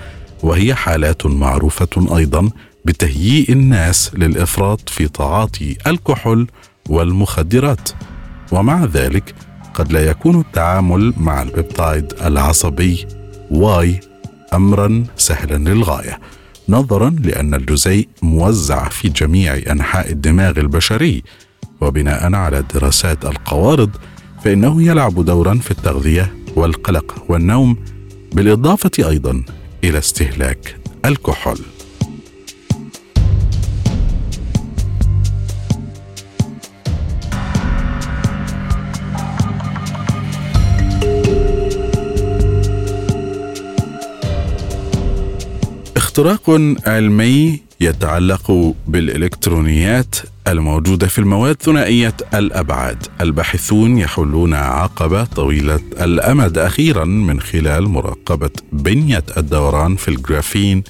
وهي 0.44 0.76
حالات 0.76 1.26
معروفة 1.26 2.18
أيضا 2.18 2.50
بتهيئة 2.86 3.52
الناس 3.52 4.12
للإفراط 4.16 4.90
في 4.90 5.08
تعاطي 5.08 5.78
الكحول 5.88 6.48
والمخدرات. 6.90 7.90
ومع 8.52 8.86
ذلك 8.86 9.36
قد 9.74 9.92
لا 9.92 10.10
يكون 10.10 10.40
التعامل 10.40 11.14
مع 11.18 11.42
ال 11.42 11.51
peptide 11.51 12.14
العصبي 12.26 13.08
Y 13.52 14.00
امرا 14.54 15.04
سهلا 15.18 15.70
للغاية 15.70 16.20
نظرا 16.70 17.10
لأن 17.10 17.54
الجزيء 17.54 18.08
موزع 18.22 18.90
في 18.90 19.10
جميع 19.10 19.58
أنحاء 19.72 20.12
الدماغ 20.12 20.60
البشري. 20.60 21.24
وبناء 21.82 22.34
على 22.36 22.64
دراسات 22.74 23.26
القوارض 23.26 23.90
فإنه 24.44 24.84
يلعب 24.84 25.26
دورا 25.26 25.56
في 25.56 25.72
التغذية 25.72 26.34
والقلق 26.56 27.26
والنوم 27.30 27.78
بالإضافة 28.34 28.92
أيضا 29.00 29.44
إلى 29.84 29.98
استهلاك 29.98 30.76
الكحول. 31.06 31.60
اختراق 46.14 46.50
علمي 46.86 47.60
يتعلق 47.82 48.76
بالإلكترونيات 48.88 50.16
الموجودة 50.48 51.08
في 51.08 51.20
المواد 51.20 51.62
ثنائية 51.62 52.14
الأبعاد. 52.34 53.08
الباحثون 53.22 53.98
يحلون 53.98 54.54
عقبة 54.54 55.24
طويلة 55.24 55.80
الأمد 56.02 56.58
أخيرا 56.58 57.06
من 57.06 57.40
خلال 57.40 57.84
مراقبة 57.88 58.50
بنية 58.72 59.24
الدوران 59.38 59.96
في 59.96 60.08
الجرافين 60.08 60.84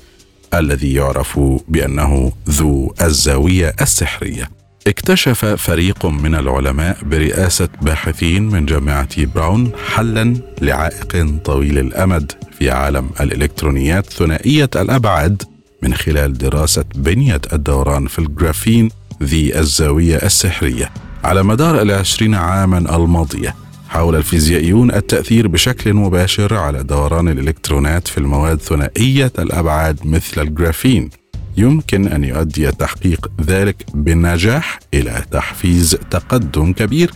الذي 0.54 0.94
يعرف 0.94 1.40
بأنه 1.68 2.32
ذو 2.50 2.94
الزاوية 3.02 3.76
السحرية. 3.82 4.63
اكتشف 4.88 5.46
فريق 5.46 6.06
من 6.06 6.36
العلماء 6.36 6.98
برئاسة 7.04 7.70
باحثين 7.82 8.50
من 8.50 8.66
جامعة 8.66 9.26
براون 9.26 9.72
حلا 9.94 10.36
لعائق 10.62 11.40
طويل 11.44 11.78
الأمد 11.80 12.32
في 12.60 12.72
عالم 12.72 13.10
الإلكترونيات 13.22 14.14
ثنائية 14.14 14.70
الأبعاد 14.76 15.44
من 15.82 15.94
خلال 15.94 16.34
دراسة 16.34 16.86
بنية 16.96 17.42
الدوران 17.54 18.08
في 18.08 18.20
الجرافين 18.20 18.90
ذي 19.24 19.60
الزاوية 19.60 20.16
السحرية 20.16 20.92
على 21.24 21.44
مدار 21.44 21.82
العشرين 21.82 22.36
عاما 22.36 22.78
الماضية. 22.78 23.56
حاول 23.90 24.16
الفيزيائيون 24.16 24.92
التأثير 24.92 25.48
بشكل 25.48 25.94
مباشر 25.94 26.56
على 26.56 26.84
دوران 26.84 27.28
الإلكترونات 27.28 28.08
في 28.08 28.18
المواد 28.18 28.62
ثنائية 28.62 29.32
الأبعاد 29.40 30.00
مثل 30.06 30.42
الجرافين. 30.42 31.10
يمكن 31.58 32.08
أن 32.08 32.24
يؤدي 32.24 32.72
تحقيق 32.72 33.32
ذلك 33.42 33.86
بالنجاح 33.94 34.80
إلى 34.94 35.24
تحفيز 35.32 35.98
تقدم 36.12 36.74
كبير 36.74 37.12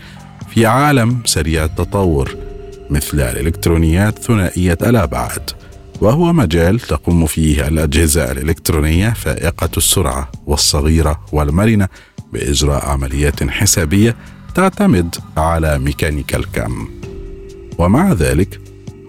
في 0.53 0.65
عالم 0.65 1.19
سريع 1.25 1.63
التطور 1.63 2.35
مثل 2.89 3.19
الإلكترونيات 3.19 4.19
ثنائية 4.19 4.77
الأبعاد 4.81 5.49
وهو 6.01 6.33
مجال 6.33 6.79
تقوم 6.79 7.25
فيه 7.25 7.67
الأجهزة 7.67 8.31
الإلكترونية 8.31 9.09
فائقة 9.09 9.69
السرعة 9.77 10.31
والصغيرة 10.45 11.25
والمرنة 11.31 11.87
بإجراء 12.33 12.85
عمليات 12.85 13.43
حسابية 13.43 14.15
تعتمد 14.55 15.15
على 15.37 15.79
ميكانيكا 15.79 16.37
الكم. 16.37 16.87
ومع 17.77 18.13
ذلك 18.13 18.59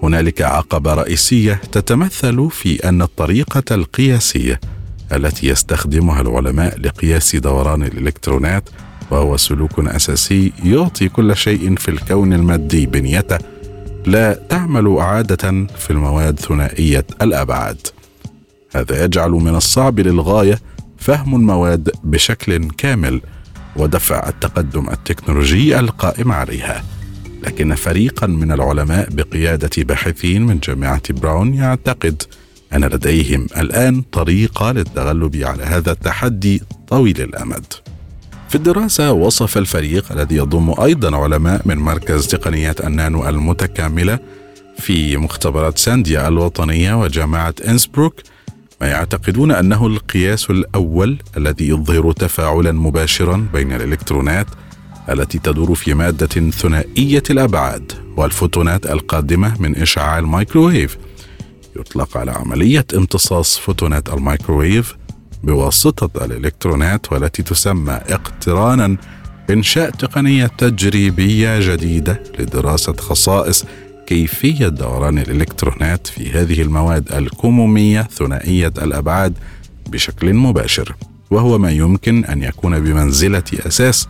هنالك 0.03 0.43
عقبة 0.43 0.95
رئيسية 0.95 1.61
تتمثل 1.73 2.49
في 2.51 2.89
أن 2.89 3.03
الطريقة 3.03 3.63
القياسية 3.75 4.61
التي 5.13 5.47
يستخدمها 5.47 6.21
العلماء 6.21 6.81
لقياس 6.81 7.37
دوران 7.37 7.83
الإلكترونات 7.83 8.69
وهو 9.11 9.37
سلوك 9.37 9.79
أساسي 9.79 10.53
يعطي 10.65 11.09
كل 11.09 11.37
شيء 11.37 11.77
في 11.77 11.91
الكون 11.91 12.33
المادي 12.33 12.87
بنيته. 12.87 13.39
لا 14.07 14.41
تعمل 14.49 14.97
عادة 14.99 15.67
في 15.79 15.91
المواد 15.91 16.41
ثنائية 16.41 17.07
الأبعاد. 17.23 17.87
هذا 18.75 19.05
يجعل 19.05 19.31
من 19.31 19.55
الصعب 19.55 20.01
للغاية 20.01 20.59
فهم 20.99 21.35
المواد 21.35 21.91
بشكل 22.05 22.69
كامل 22.71 23.21
ودفع 23.77 24.29
التقدم 24.29 24.91
التكنولوجي 24.91 25.79
القائم 25.79 26.33
عليها. 26.33 26.85
لكن 27.43 27.75
فريقا 27.75 28.27
من 28.27 28.53
العلماء 28.53 29.09
بقيادة 29.11 29.71
باحثين 29.79 30.43
من 30.43 30.59
جامعة 30.59 31.03
براون 31.11 31.55
يعتقد 31.55 32.23
أن 32.75 32.85
لديهم 32.85 33.47
الآن 33.57 34.01
طريقه 34.01 34.73
للتغلب 34.73 35.37
على 35.37 35.63
هذا 35.63 35.93
التحدي 35.93 36.63
طويل 36.89 37.21
الأمد. 37.21 37.65
في 38.49 38.55
الدراسة 38.55 39.13
وصف 39.13 39.59
الفريق 39.59 40.13
الذي 40.13 40.37
يضم 40.37 40.75
أيضا 40.83 41.17
علماء 41.17 41.63
من 41.65 41.77
مركز 41.79 42.27
تقنيات 42.27 42.81
النانو 42.81 43.29
المتكاملة 43.29 44.19
في 44.79 45.17
مختبرات 45.17 45.79
سانديا 45.79 46.29
الوطنية 46.29 47.01
وجامعة 47.03 47.55
إنسبروك 47.69 48.15
ما 48.81 48.87
يعتقدون 48.87 49.51
أنه 49.51 49.87
القياس 49.87 50.51
الأول 50.51 51.19
الذي 51.37 51.69
يظهر 51.69 52.13
تفاعلا 52.13 52.73
مباشرا 52.73 53.49
بين 53.53 53.73
الإلكترونات 53.73 54.47
التي 55.11 55.39
تدور 55.39 55.75
في 55.75 55.95
مادة 55.95 56.51
ثنائية 56.51 57.23
الأبعاد 57.31 57.93
والفوتونات 58.17 58.87
القادمة 58.87 59.57
من 59.61 59.77
إشعاع 59.77 60.19
الميكروويف. 60.19 60.99
يطلق 61.77 62.17
على 62.17 62.31
عملية 62.31 62.87
امتصاص 62.95 63.59
فوتونات 63.59 64.09
الميكروويف 64.09 64.97
بواسطة 65.43 66.25
الإلكترونات 66.25 67.13
والتي 67.13 67.43
تسمى 67.43 67.93
اقترانا 67.93 68.97
إنشاء 69.51 69.91
تقنية 69.91 70.47
تجريبية 70.47 71.59
جديدة 71.61 72.23
لدراسة 72.39 72.93
خصائص 72.93 73.65
كيفية 74.07 74.69
دوران 74.69 75.19
الإلكترونات 75.19 76.07
في 76.07 76.33
هذه 76.33 76.63
المواد 76.63 77.13
الكمومية 77.13 78.03
ثنائية 78.03 78.73
الأبعاد 78.83 79.39
بشكل 79.89 80.35
مباشر. 80.35 80.95
وهو 81.31 81.59
ما 81.59 81.71
يمكن 81.71 82.25
أن 82.25 82.43
يكون 82.43 82.81
بمنزلة 82.81 83.43
أساس 83.67 84.09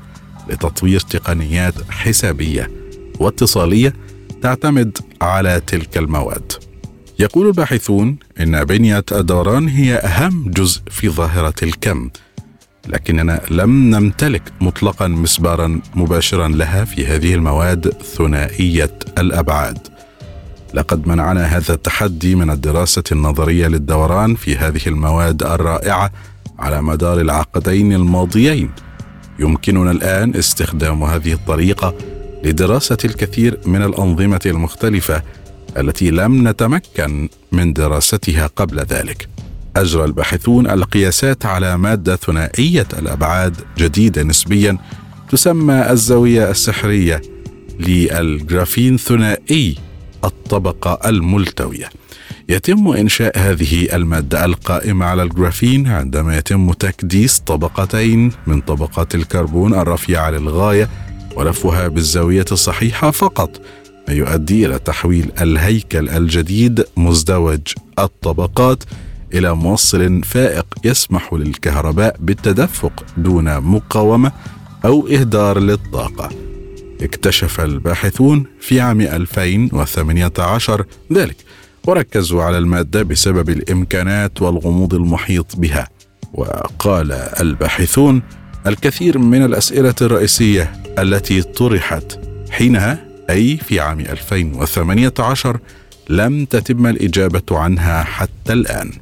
لتطوير 0.48 1.00
تقنيات 1.00 1.74
حسابية 1.90 2.70
واتصالية 3.20 3.92
تعتمد 4.42 4.98
على 5.20 5.62
تلك 5.66 5.98
المواد. 5.98 6.52
يقول 7.20 7.46
الباحثون 7.46 8.16
إن 8.40 8.64
بنية 8.64 9.04
الدوران 9.12 9.68
هي 9.68 9.94
أهم 9.94 10.50
جزء 10.50 10.80
في 10.90 11.08
ظاهرة 11.08 11.54
الكم 11.62 12.10
لكننا 12.88 13.40
لم 13.50 13.90
نمتلك 13.94 14.42
مطلقا 14.60 15.08
مسبارا 15.08 15.80
مباشرا 15.94 16.48
لها 16.48 16.84
في 16.84 17.06
هذه 17.06 17.34
المواد 17.34 17.94
ثنائية 18.16 18.98
الأبعاد. 19.18 19.78
لقد 20.74 21.08
منعنا 21.08 21.44
هذا 21.44 21.74
التحدي 21.74 22.34
من 22.34 22.50
الدراسة 22.50 23.04
النظرية 23.12 23.66
للدوران 23.66 24.34
في 24.34 24.56
هذه 24.56 24.80
المواد 24.86 25.42
الرائعة 25.42 26.12
على 26.58 26.82
مدار 26.82 27.20
العقدين 27.20 27.92
الماضيين. 27.92 28.70
يمكننا 29.38 29.90
الآن 29.90 30.36
استخدام 30.36 31.02
هذه 31.02 31.32
الطريقة 31.32 31.94
لدراسة 32.44 32.98
الكثير 33.04 33.58
من 33.66 33.82
الأنظمة 33.82 34.40
المختلفة 34.46 35.22
التي 35.76 36.10
لم 36.10 36.48
نتمكن 36.48 37.28
من 37.52 37.72
دراستها 37.72 38.46
قبل 38.46 38.80
ذلك. 38.80 39.28
أجرى 39.76 40.04
الباحثون 40.04 40.70
القياسات 40.70 41.46
على 41.46 41.78
مادة 41.78 42.16
ثنائية 42.16 42.86
الأبعاد 42.98 43.56
جديدة 43.78 44.22
نسبيا 44.22 44.78
تسمى 45.30 45.90
الزاوية 45.90 46.50
السحرية 46.50 47.22
للجرافين 47.80 48.96
ثنائي 48.96 49.76
الطبقة 50.24 51.08
الملتوية. 51.08 51.88
يتم 52.48 52.88
إنشاء 52.88 53.38
هذه 53.38 53.96
المادة 53.96 54.44
القائمة 54.44 55.06
على 55.06 55.22
الجرافين 55.22 55.86
عندما 55.86 56.38
يتم 56.38 56.72
تكديس 56.72 57.38
طبقتين 57.38 58.32
من 58.46 58.60
طبقات 58.60 59.14
الكربون 59.14 59.74
الرفيعة 59.74 60.30
للغاية 60.30 60.88
ولفها 61.36 61.88
بالزاوية 61.88 62.44
الصحيحة 62.52 63.10
فقط. 63.10 63.60
ما 64.08 64.14
يؤدي 64.14 64.66
إلى 64.66 64.78
تحويل 64.78 65.32
الهيكل 65.40 66.08
الجديد 66.08 66.84
مزدوج 66.96 67.60
الطبقات 67.98 68.84
إلى 69.34 69.54
موصل 69.54 70.22
فائق 70.24 70.66
يسمح 70.84 71.34
للكهرباء 71.34 72.16
بالتدفق 72.20 73.04
دون 73.16 73.60
مقاومة 73.60 74.32
أو 74.84 75.08
إهدار 75.08 75.58
للطاقة. 75.58 76.28
اكتشف 77.02 77.60
الباحثون 77.60 78.44
في 78.60 78.80
عام 78.80 79.00
2018 79.00 80.86
ذلك 81.12 81.36
وركزوا 81.86 82.42
على 82.42 82.58
المادة 82.58 83.02
بسبب 83.02 83.50
الإمكانات 83.50 84.42
والغموض 84.42 84.94
المحيط 84.94 85.56
بها. 85.56 85.88
وقال 86.34 87.12
الباحثون 87.12 88.22
الكثير 88.66 89.18
من 89.18 89.44
الأسئلة 89.44 89.94
الرئيسية 90.02 90.82
التي 90.98 91.42
طرحت 91.42 92.18
حينها 92.50 93.07
أي 93.30 93.56
في 93.56 93.80
عام 93.80 94.00
2018 94.00 95.58
لم 96.08 96.44
تتم 96.44 96.86
الإجابة 96.86 97.58
عنها 97.58 98.02
حتى 98.02 98.52
الآن. 98.52 98.92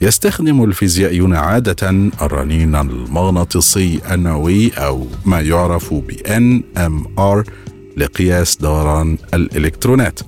يستخدم 0.00 0.64
الفيزيائيون 0.64 1.34
عادة 1.34 1.90
الرنين 2.22 2.76
المغناطيسي 2.76 4.00
النووي 4.10 4.70
أو 4.70 5.06
ما 5.24 5.40
يعرف 5.40 5.94
ب 5.94 6.12
NMR 6.12 7.50
لقياس 7.96 8.56
دوران 8.56 9.18
الإلكترونات. 9.34 10.20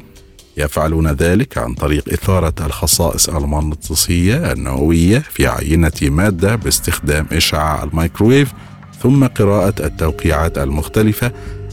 يفعلون 0.57 1.09
ذلك 1.09 1.59
عن 1.59 1.75
طريق 1.75 2.09
إثارة 2.13 2.55
الخصائص 2.67 3.29
المغناطيسية 3.29 4.53
النووية 4.53 5.19
في 5.19 5.47
عينة 5.47 5.93
مادة 6.03 6.57
باستخدام 6.57 7.27
إشعاع 7.33 7.83
الميكروويف 7.83 8.53
ثم 9.03 9.27
قراءة 9.27 9.87
التوقيعات 9.87 10.59
المختلفة 10.59 11.33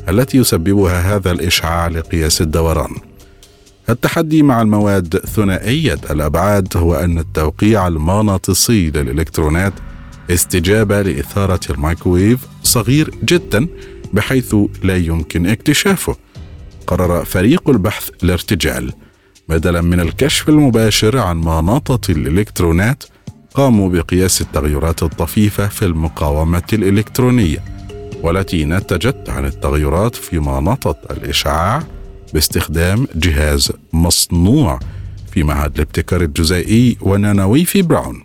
التي 0.10 0.38
يسببها 0.38 1.16
هذا 1.16 1.32
الإشعاع 1.32 1.88
لقياس 1.88 2.42
الدوران. 2.42 2.96
التحدي 3.90 4.44
مع 4.44 4.62
المواد 4.62 5.18
ثنائية 5.18 6.00
الأبعاد 6.12 6.78
هو 6.78 6.96
أن 6.96 7.20
التوقيع 7.20 7.88
المغناطيسي 7.88 8.90
للإلكترونات 8.90 9.74
استجابة 10.30 11.02
لإثارة 11.02 11.60
الميكروويف 11.70 12.40
صغير 12.64 13.12
جدا 13.24 13.68
بحيث 14.14 14.56
لا 14.84 14.98
يمكن 14.98 15.48
اكتشافه 15.48 16.16
قرر 16.88 17.26
فريق 17.26 17.70
البحث 17.70 18.10
الارتجال 18.24 18.94
بدلا 19.50 19.82
من 19.82 20.00
الكشف 20.00 20.50
المباشر 20.50 21.18
عن 21.18 21.38
مناطة 21.38 22.12
الإلكترونات 22.12 23.04
قاموا 23.54 23.90
بقياس 23.90 24.42
التغيرات 24.42 25.04
الطفيفة 25.04 25.68
في 25.68 25.86
المقاومة 25.86 26.64
الإلكترونية 26.74 27.75
والتي 28.26 28.66
نتجت 28.66 29.30
عن 29.30 29.46
التغيرات 29.46 30.16
في 30.16 30.40
مناطة 30.40 30.96
الإشعاع 31.12 31.84
باستخدام 32.34 33.08
جهاز 33.16 33.72
مصنوع 33.94 34.80
في 35.32 35.44
معهد 35.44 35.76
الابتكار 35.76 36.22
الجزيئي 36.22 36.98
ونانوي 37.02 37.66
في 37.66 37.82
براون. 37.82 38.24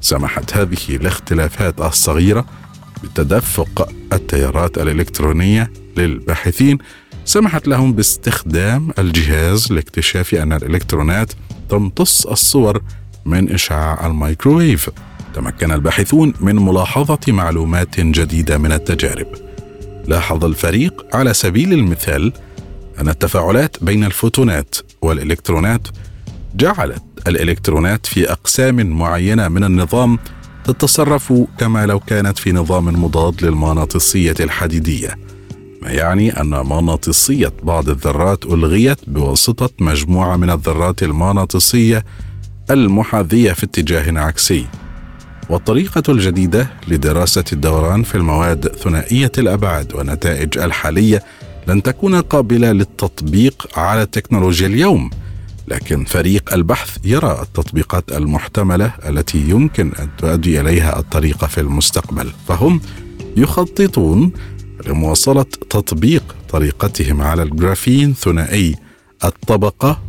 سمحت 0.00 0.56
هذه 0.56 0.76
الاختلافات 0.88 1.80
الصغيرة 1.80 2.46
بتدفق 3.02 3.88
التيارات 4.12 4.78
الإلكترونية 4.78 5.72
للباحثين. 5.96 6.78
سمحت 7.24 7.68
لهم 7.68 7.92
باستخدام 7.92 8.90
الجهاز 8.98 9.72
لاكتشاف 9.72 10.34
أن 10.34 10.52
الإلكترونات 10.52 11.32
تمتص 11.68 12.26
الصور 12.26 12.82
من 13.24 13.52
إشعاع 13.52 14.06
الميكروويف. 14.06 14.90
تمكن 15.34 15.72
الباحثون 15.72 16.34
من 16.40 16.56
ملاحظة 16.56 17.18
معلومات 17.28 18.00
جديدة 18.00 18.58
من 18.58 18.72
التجارب. 18.72 19.26
لاحظ 20.06 20.44
الفريق 20.44 21.06
على 21.16 21.34
سبيل 21.34 21.72
المثال 21.72 22.32
أن 23.00 23.08
التفاعلات 23.08 23.84
بين 23.84 24.04
الفوتونات 24.04 24.74
والإلكترونات 25.02 25.88
جعلت 26.56 27.02
الإلكترونات 27.26 28.06
في 28.06 28.32
أقسام 28.32 28.86
معينة 28.86 29.48
من 29.48 29.64
النظام 29.64 30.18
تتصرف 30.64 31.32
كما 31.58 31.86
لو 31.86 32.00
كانت 32.00 32.38
في 32.38 32.52
نظام 32.52 33.04
مضاد 33.04 33.44
للمغناطيسية 33.44 34.34
الحديدية 34.40 35.18
ما 35.82 35.90
يعني 35.90 36.40
أن 36.40 36.50
مغناطيسية 36.50 37.52
بعض 37.62 37.88
الذرات 37.88 38.44
ألغيت 38.44 38.98
بواسطة 39.06 39.70
مجموعة 39.80 40.36
من 40.36 40.50
الذرات 40.50 41.02
المغناطيسية 41.02 42.04
المحاذية 42.70 43.52
في 43.52 43.64
اتجاه 43.64 44.20
عكسي 44.20 44.66
والطريقة 45.50 46.02
الجديدة 46.08 46.70
لدراسة 46.88 47.44
الدوران 47.52 48.02
في 48.02 48.14
المواد 48.14 48.68
ثنائية 48.68 49.32
الأبعاد 49.38 49.94
ونتائج 49.94 50.58
الحالية 50.58 51.22
لن 51.66 51.82
تكون 51.82 52.20
قابلة 52.20 52.72
للتطبيق 52.72 53.78
على 53.78 54.02
التكنولوجيا 54.02 54.66
اليوم 54.66 55.10
لكن 55.68 56.04
فريق 56.04 56.54
البحث 56.54 56.98
يرى 57.04 57.38
التطبيقات 57.42 58.12
المحتملة 58.12 58.92
التي 59.08 59.38
يمكن 59.38 59.92
أن 59.98 60.08
تؤدي 60.18 60.60
إليها 60.60 60.98
الطريقة 60.98 61.46
في 61.46 61.60
المستقبل 61.60 62.32
فهم 62.48 62.80
يخططون 63.36 64.32
لمواصلة 64.86 65.42
تطبيق 65.70 66.36
طريقتهم 66.48 67.22
على 67.22 67.42
الجرافين 67.42 68.14
ثنائي 68.14 68.74
الطبقة 69.24 70.00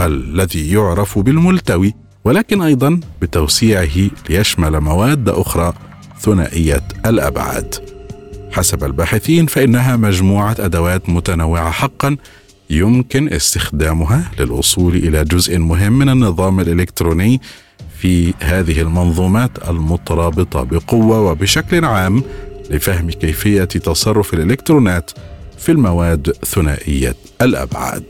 الذي 0.00 0.72
يعرف 0.72 1.18
بالملتوي. 1.18 1.94
ولكن 2.24 2.62
أيضا 2.62 3.00
بتوسيعه 3.22 4.10
ليشمل 4.28 4.80
مواد 4.80 5.28
أخرى 5.28 5.72
ثنائية 6.20 6.82
الأبعاد. 7.06 7.74
حسب 8.52 8.84
الباحثين 8.84 9.46
فإنها 9.46 9.96
مجموعة 9.96 10.56
أدوات 10.58 11.08
متنوعة 11.08 11.70
حقا 11.70 12.16
يمكن 12.70 13.32
استخدامها 13.32 14.30
للوصول 14.38 14.96
إلى 14.96 15.24
جزء 15.24 15.58
مهم 15.58 15.92
من 15.92 16.08
النظام 16.08 16.60
الإلكتروني 16.60 17.40
في 17.98 18.34
هذه 18.40 18.80
المنظومات 18.80 19.68
المترابطة 19.68 20.62
بقوة 20.62 21.20
وبشكل 21.20 21.84
عام 21.84 22.22
لفهم 22.70 23.10
كيفية 23.10 23.64
تصرف 23.64 24.34
الإلكترونات 24.34 25.10
في 25.58 25.72
المواد 25.72 26.32
ثنائية 26.44 27.14
الأبعاد 27.42 28.04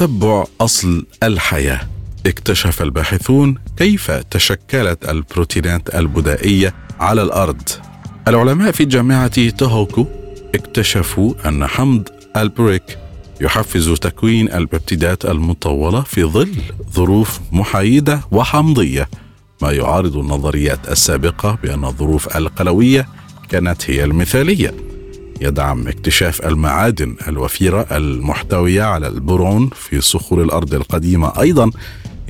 تتبع 0.00 0.44
أصل 0.60 1.06
الحياة. 1.22 1.80
اكتشف 2.26 2.82
الباحثون 2.82 3.54
كيف 3.76 4.10
تشكلت 4.10 5.08
البروتينات 5.08 5.94
البدائية 5.94 6.74
على 7.00 7.22
الأرض. 7.22 7.62
العلماء 8.28 8.72
في 8.72 8.84
جامعة 8.84 9.48
توهوكو 9.48 10.06
اكتشفوا 10.54 11.34
أن 11.48 11.66
حمض 11.66 12.08
البريك 12.36 12.98
يحفز 13.40 13.90
تكوين 13.90 14.52
الببتيدات 14.52 15.24
المطولة 15.24 16.00
في 16.00 16.24
ظل 16.24 16.54
ظروف 16.92 17.40
محايدة 17.52 18.20
وحمضية 18.30 19.08
ما 19.62 19.72
يعارض 19.72 20.16
النظريات 20.16 20.88
السابقة 20.88 21.58
بأن 21.62 21.84
الظروف 21.84 22.36
القلوية 22.36 23.08
كانت 23.48 23.90
هي 23.90 24.04
المثالية. 24.04 24.89
يدعم 25.40 25.88
اكتشاف 25.88 26.46
المعادن 26.46 27.16
الوفيرة 27.28 27.86
المحتوية 27.92 28.82
على 28.82 29.08
البورون 29.08 29.70
في 29.74 30.00
صخور 30.00 30.42
الأرض 30.42 30.74
القديمة. 30.74 31.32
أيضا 31.40 31.70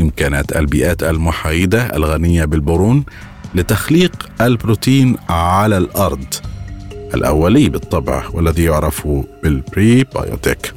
إمكانات 0.01 0.57
البيئات 0.57 1.03
المحايدة 1.03 1.96
الغنية 1.96 2.44
بالبورون 2.44 3.05
لتخليق 3.55 4.29
البروتين 4.40 5.16
على 5.29 5.79
الأرض 5.79 6.25
الأولي 7.14 7.68
بالطبع 7.68 8.25
والذي 8.33 8.64
يعرف 8.64 9.09
بال 9.42 10.05
prebiotic 10.05 10.73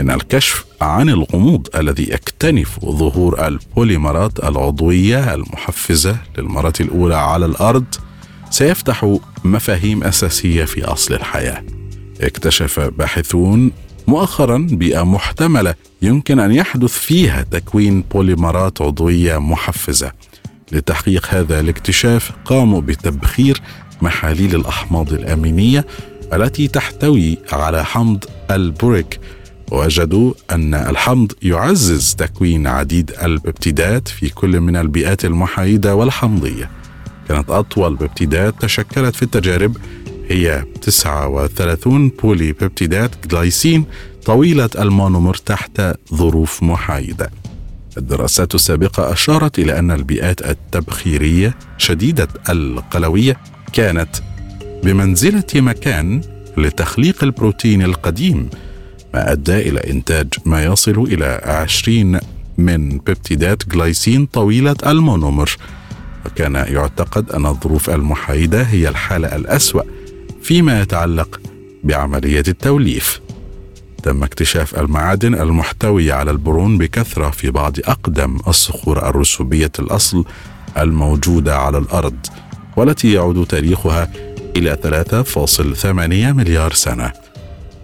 إن 0.00 0.10
الكشف 0.10 0.64
عن 0.80 1.08
الغموض 1.08 1.68
الذي 1.76 2.02
يكتنف 2.02 2.80
ظهور 2.84 3.46
البوليمرات 3.46 4.44
العضوية 4.44 5.34
المحفزة 5.34 6.16
للمرة 6.38 6.72
الأولى 6.80 7.16
على 7.16 7.46
الأرض 7.46 7.84
سيفتح 8.52 9.16
مفاهيم 9.44 10.04
أساسية 10.04 10.64
في 10.64 10.84
أصل 10.84 11.14
الحياة. 11.14 11.64
اكتشف 12.20 12.80
باحثون 12.80 13.70
مؤخرا 14.06 14.66
بيئة 14.70 15.02
محتملة 15.02 15.74
يمكن 16.02 16.38
أن 16.38 16.52
يحدث 16.52 16.92
فيها 16.92 17.42
تكوين 17.50 18.04
بوليمرات 18.14 18.82
عضوية 18.82 19.38
محفزة 19.38 20.12
لتحقيق 20.72 21.26
هذا 21.30 21.60
الاكتشاف 21.60 22.30
قاموا 22.44 22.80
بتبخير 22.80 23.60
محاليل 24.02 24.54
الأحماض 24.54 25.12
الأمينية 25.12 25.86
التي 26.32 26.68
تحتوي 26.68 27.38
على 27.52 27.84
حمض 27.84 28.24
البوريك 28.50 29.20
وجدوا 29.70 30.34
أن 30.50 30.74
الحمض 30.74 31.32
يعزز 31.42 32.14
تكوين 32.14 32.66
عديد 32.66 33.10
الببتيدات 33.22 34.08
في 34.08 34.28
كل 34.28 34.60
من 34.60 34.76
البيئات 34.76 35.24
المحايدة 35.24 35.94
والحمضية 35.94 36.81
كانت 37.32 37.50
أطول 37.50 37.96
ببتيدات 37.96 38.54
تشكلت 38.60 39.16
في 39.16 39.22
التجارب 39.22 39.76
هي 40.28 40.64
39 40.82 42.08
بولي 42.08 42.52
ببتيدات 42.52 43.26
جلايسين 43.26 43.84
طويلة 44.24 44.70
المونومر 44.78 45.34
تحت 45.34 45.82
ظروف 46.14 46.62
محايدة. 46.62 47.30
الدراسات 47.98 48.54
السابقة 48.54 49.12
أشارت 49.12 49.58
إلى 49.58 49.78
أن 49.78 49.90
البيئات 49.90 50.42
التبخيرية 50.42 51.54
شديدة 51.78 52.28
القلوية 52.48 53.36
كانت 53.72 54.16
بمنزلة 54.84 55.44
مكان 55.54 56.20
لتخليق 56.56 57.24
البروتين 57.24 57.82
القديم 57.82 58.50
ما 59.14 59.32
أدى 59.32 59.68
إلى 59.68 59.80
إنتاج 59.90 60.28
ما 60.44 60.64
يصل 60.64 60.98
إلى 60.98 61.40
20 61.44 62.20
من 62.58 62.88
بيبتيدات 62.88 63.68
جلايسين 63.68 64.26
طويلة 64.26 64.76
المونومر. 64.86 65.56
وكان 66.26 66.54
يعتقد 66.54 67.30
أن 67.30 67.46
الظروف 67.46 67.90
المحايدة 67.90 68.62
هي 68.62 68.88
الحالة 68.88 69.36
الأسوأ 69.36 69.82
فيما 70.42 70.82
يتعلق 70.82 71.40
بعملية 71.84 72.44
التوليف. 72.48 73.20
تم 74.02 74.22
اكتشاف 74.24 74.78
المعادن 74.78 75.34
المحتوية 75.34 76.12
على 76.12 76.30
البرون 76.30 76.78
بكثرة 76.78 77.30
في 77.30 77.50
بعض 77.50 77.76
أقدم 77.84 78.38
الصخور 78.48 79.08
الرسوبية 79.08 79.72
الأصل 79.78 80.24
الموجودة 80.78 81.58
على 81.58 81.78
الأرض 81.78 82.26
والتي 82.76 83.12
يعود 83.12 83.46
تاريخها 83.46 84.10
إلى 84.56 84.76
3.8 84.82 86.32
مليار 86.32 86.72
سنة. 86.72 87.12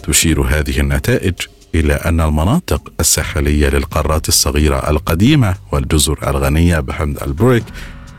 تشير 0.02 0.40
هذه 0.40 0.80
النتائج 0.80 1.34
إلى 1.74 1.92
أن 1.94 2.20
المناطق 2.20 2.92
الساحلية 3.00 3.68
للقارات 3.68 4.28
الصغيرة 4.28 4.90
القديمة 4.90 5.54
والجزر 5.72 6.18
الغنية 6.30 6.80
بحمض 6.80 7.22
البوريك 7.22 7.64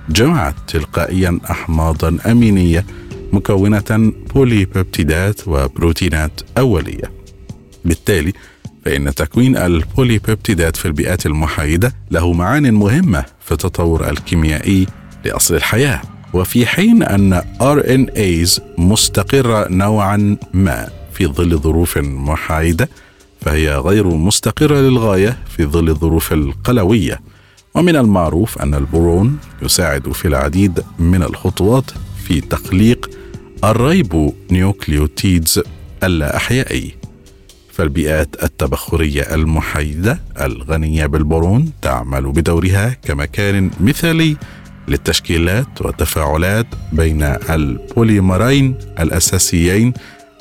جمعت 0.09 0.55
تلقائيا 0.67 1.39
احماضا 1.51 2.17
أمينية 2.25 2.85
مكونة 3.33 4.11
بوليبيبتيدات 4.35 5.47
وبروتينات 5.47 6.41
أولية. 6.57 7.11
بالتالي 7.85 8.33
فإن 8.85 9.15
تكوين 9.15 9.57
البوليبيبتيدات 9.57 10.75
في 10.77 10.85
البيئات 10.85 11.25
المحايدة 11.25 11.93
له 12.11 12.33
معان 12.33 12.73
مهمة 12.73 13.25
في 13.41 13.51
التطور 13.51 14.09
الكيميائي 14.09 14.87
لأصل 15.25 15.55
الحياة 15.55 16.01
وفي 16.33 16.65
حين 16.65 17.03
أن 17.03 17.41
RNAs 17.61 18.61
مستقرة 18.77 19.67
نوعا 19.69 20.37
ما 20.53 20.89
في 21.13 21.25
ظل 21.27 21.57
ظروف 21.57 21.97
محايدة 21.97 22.89
فهي 23.41 23.75
غير 23.75 24.07
مستقرة 24.07 24.75
للغاية 24.75 25.37
في 25.57 25.65
ظل 25.65 25.89
الظروف 25.89 26.33
القلوية 26.33 27.19
ومن 27.79 27.95
المعروف 27.95 28.61
أن 28.61 28.73
البورون 28.73 29.37
يساعد 29.61 30.11
في 30.11 30.27
العديد 30.27 30.83
من 30.99 31.23
الخطوات 31.23 31.91
في 32.23 32.41
تخليق 32.41 33.09
ال 33.63 34.33
ribonucleotides 34.51 35.61
اللا 36.03 36.35
احيائي 36.35 36.95
فالبيئات 37.71 38.43
التبخرية 38.43 39.21
المحايدة 39.21 40.19
الغنية 40.41 41.05
بالبورون 41.05 41.71
تعمل 41.81 42.31
بدورها 42.31 42.89
كمكان 42.89 43.71
مثالي 43.79 44.37
للتشكيلات 44.87 45.81
والتفاعلات 45.81 46.67
بين 46.93 47.23
البوليمرين 47.23 48.75
الأساسيين 48.99 49.93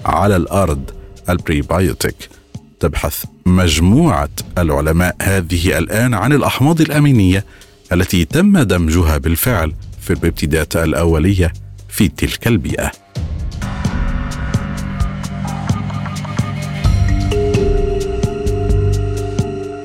على 0.05 0.37
الأرض 0.37 0.91
ال 1.29 1.39
prebiotic. 1.39 2.38
تبحث 2.81 3.25
مجموعة 3.47 4.29
العلماء 4.59 5.17
هذه 5.23 5.79
الآن 5.79 6.15
عن 6.15 6.33
الأحماض 6.33 6.81
الأمينية 6.81 7.45
التي 7.93 8.25
تم 8.25 8.59
دمجها 8.59 9.19
بالفعل 9.19 9.73
في 10.01 10.11
الببتيدات 10.11 10.77
الأولية 10.77 11.53
في 11.89 12.09
تلك 12.09 12.47
البيئة. 12.47 12.93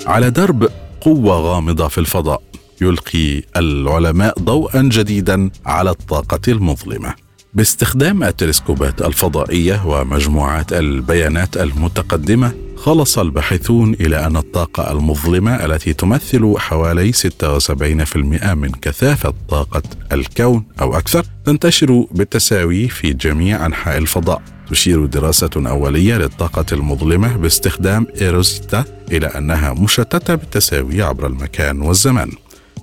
على 0.06 0.30
درب 0.30 0.70
قوة 1.02 1.36
غامضة 1.40 1.88
في 1.88 1.98
الفضاء 1.98 2.42
يلقي 2.82 3.42
العلماء 3.58 4.40
ضوءا 4.40 4.82
جديدا 4.82 5.50
على 5.66 5.90
الطاقة 5.90 6.42
المظلمة. 6.48 7.14
باستخدام 7.54 8.24
التلسكوبات 8.24 9.02
الفضائية 9.02 9.86
ومجموعات 9.86 10.74
البيانات 10.74 11.58
المتقدمة 11.58 12.54
خلص 12.84 13.20
الباحثون 13.20 13.94
إلى 13.94 14.26
أن 14.26 14.38
الطاقة 14.38 14.92
المظلمة 14.92 15.66
التي 15.66 15.94
تمثل 15.94 16.56
حوالي 16.58 17.14
76% 17.14 18.54
من 18.54 18.72
كثافة 18.72 19.34
طاقة 19.50 19.82
الكون 20.12 20.66
أو 20.82 20.98
أكثر 20.98 21.26
تنتشر 21.46 22.06
بالتساوي 22.12 22.88
في 22.88 23.14
جميع 23.14 23.66
أنحاء 23.66 23.98
الفضاء. 23.98 24.42
تشير 24.70 25.06
دراسة 25.06 25.50
أولية 25.56 26.18
للطاقة 26.18 26.66
المظلمة 26.72 27.38
باستخدام 27.38 28.08
إيروزيتا 28.22 28.86
إلى 29.12 29.28
أنها 29.28 29.74
مشتتة 29.74 30.36
بالتساوي 30.36 31.02
عبر 31.02 31.28
المكان 31.28 31.82
والزمان 31.82 32.32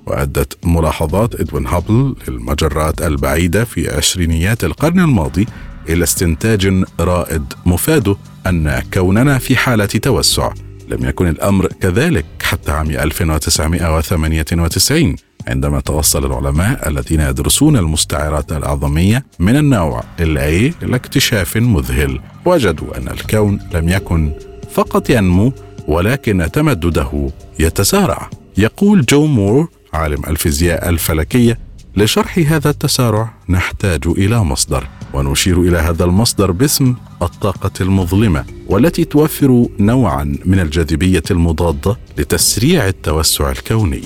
وأدت 0.07 0.59
ملاحظات 0.65 1.41
إدوين 1.41 1.67
هابل 1.67 2.15
للمجرات 2.29 3.03
البعيدة 3.03 3.65
في 3.65 3.97
عشرينيات 3.97 4.65
القرن 4.65 5.01
الماضي 5.01 5.47
إلى 5.89 6.05
استنتاج 6.05 6.85
رائد 7.01 7.53
مفاده 7.67 8.17
أن 8.47 8.83
كوننا 8.95 9.39
في 9.39 9.57
حالة 9.57 9.87
توسع. 9.87 10.53
لم 10.89 11.05
يكن 11.05 11.29
الأمر 11.29 11.67
كذلك 11.67 12.25
حتى 12.43 12.73
عام 12.73 12.91
1998 12.91 15.17
عندما 15.49 15.81
توصل 15.81 16.27
العلماء 16.27 16.89
الذين 16.89 17.21
يدرسون 17.21 17.77
المستعرات 17.77 18.53
الأعظمية 18.53 19.25
من 19.39 19.57
النوع 19.57 20.05
ال 20.21 20.48
A 20.48 20.75
إلى 20.83 20.97
اكتشاف 20.97 21.57
مذهل. 21.57 22.21
وجدوا 22.45 22.99
أن 22.99 23.09
الكون 23.09 23.61
لم 23.75 23.89
يكن 23.89 24.33
فقط 24.73 25.11
ينمو 25.11 25.53
ولكن 25.89 26.49
تمدده 26.53 27.31
يتسارع. 27.59 28.31
يقول 28.59 29.05
جو 29.05 29.27
مور 29.27 29.69
عالم 29.93 30.25
الفيزياء 30.27 30.89
الفلكية 30.89 31.59
لشرح 31.97 32.39
هذا 32.39 32.71
التسارع 32.71 33.35
نحتاج 33.49 34.07
إلى 34.07 34.45
مصدر. 34.45 34.87
ونشير 35.13 35.61
إلى 35.61 35.79
هذا 35.79 36.05
المصدر 36.05 36.51
باسم 36.51 36.95
الطاقة 37.23 37.71
المظلمة 37.81 38.45
والتي 38.67 39.05
توفر 39.05 39.67
نوعا 39.79 40.37
من 40.45 40.61
الجاذبية 40.61 41.23
المضادة 41.31 41.99
لتسريع 42.19 42.89
التوسع 42.89 43.51
الكوني. 43.51 44.05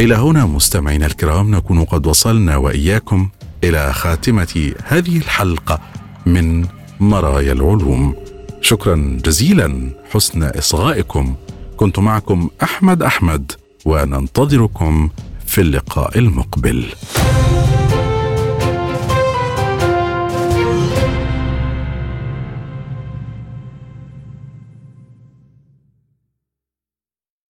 إلى 0.00 0.14
هنا 0.14 0.46
مستمعينا 0.46 1.06
الكرام 1.06 1.54
نكون 1.54 1.84
قد 1.84 2.06
وصلنا 2.06 2.56
وإياكم 2.56 3.28
إلى 3.64 3.92
خاتمة 3.92 4.72
هذه 4.84 5.16
الحلقة 5.16 5.80
من 6.26 6.66
مرايا 7.00 7.52
العلوم. 7.52 8.14
شكرا 8.60 9.18
جزيلا 9.24 9.90
حسن 10.10 10.42
إصغائكم. 10.42 11.34
كنت 11.76 11.98
معكم 11.98 12.50
أحمد 12.62 13.02
أحمد 13.02 13.52
وننتظركم 13.84 15.08
في 15.46 15.60
اللقاء 15.60 16.18
المقبل. 16.18 16.84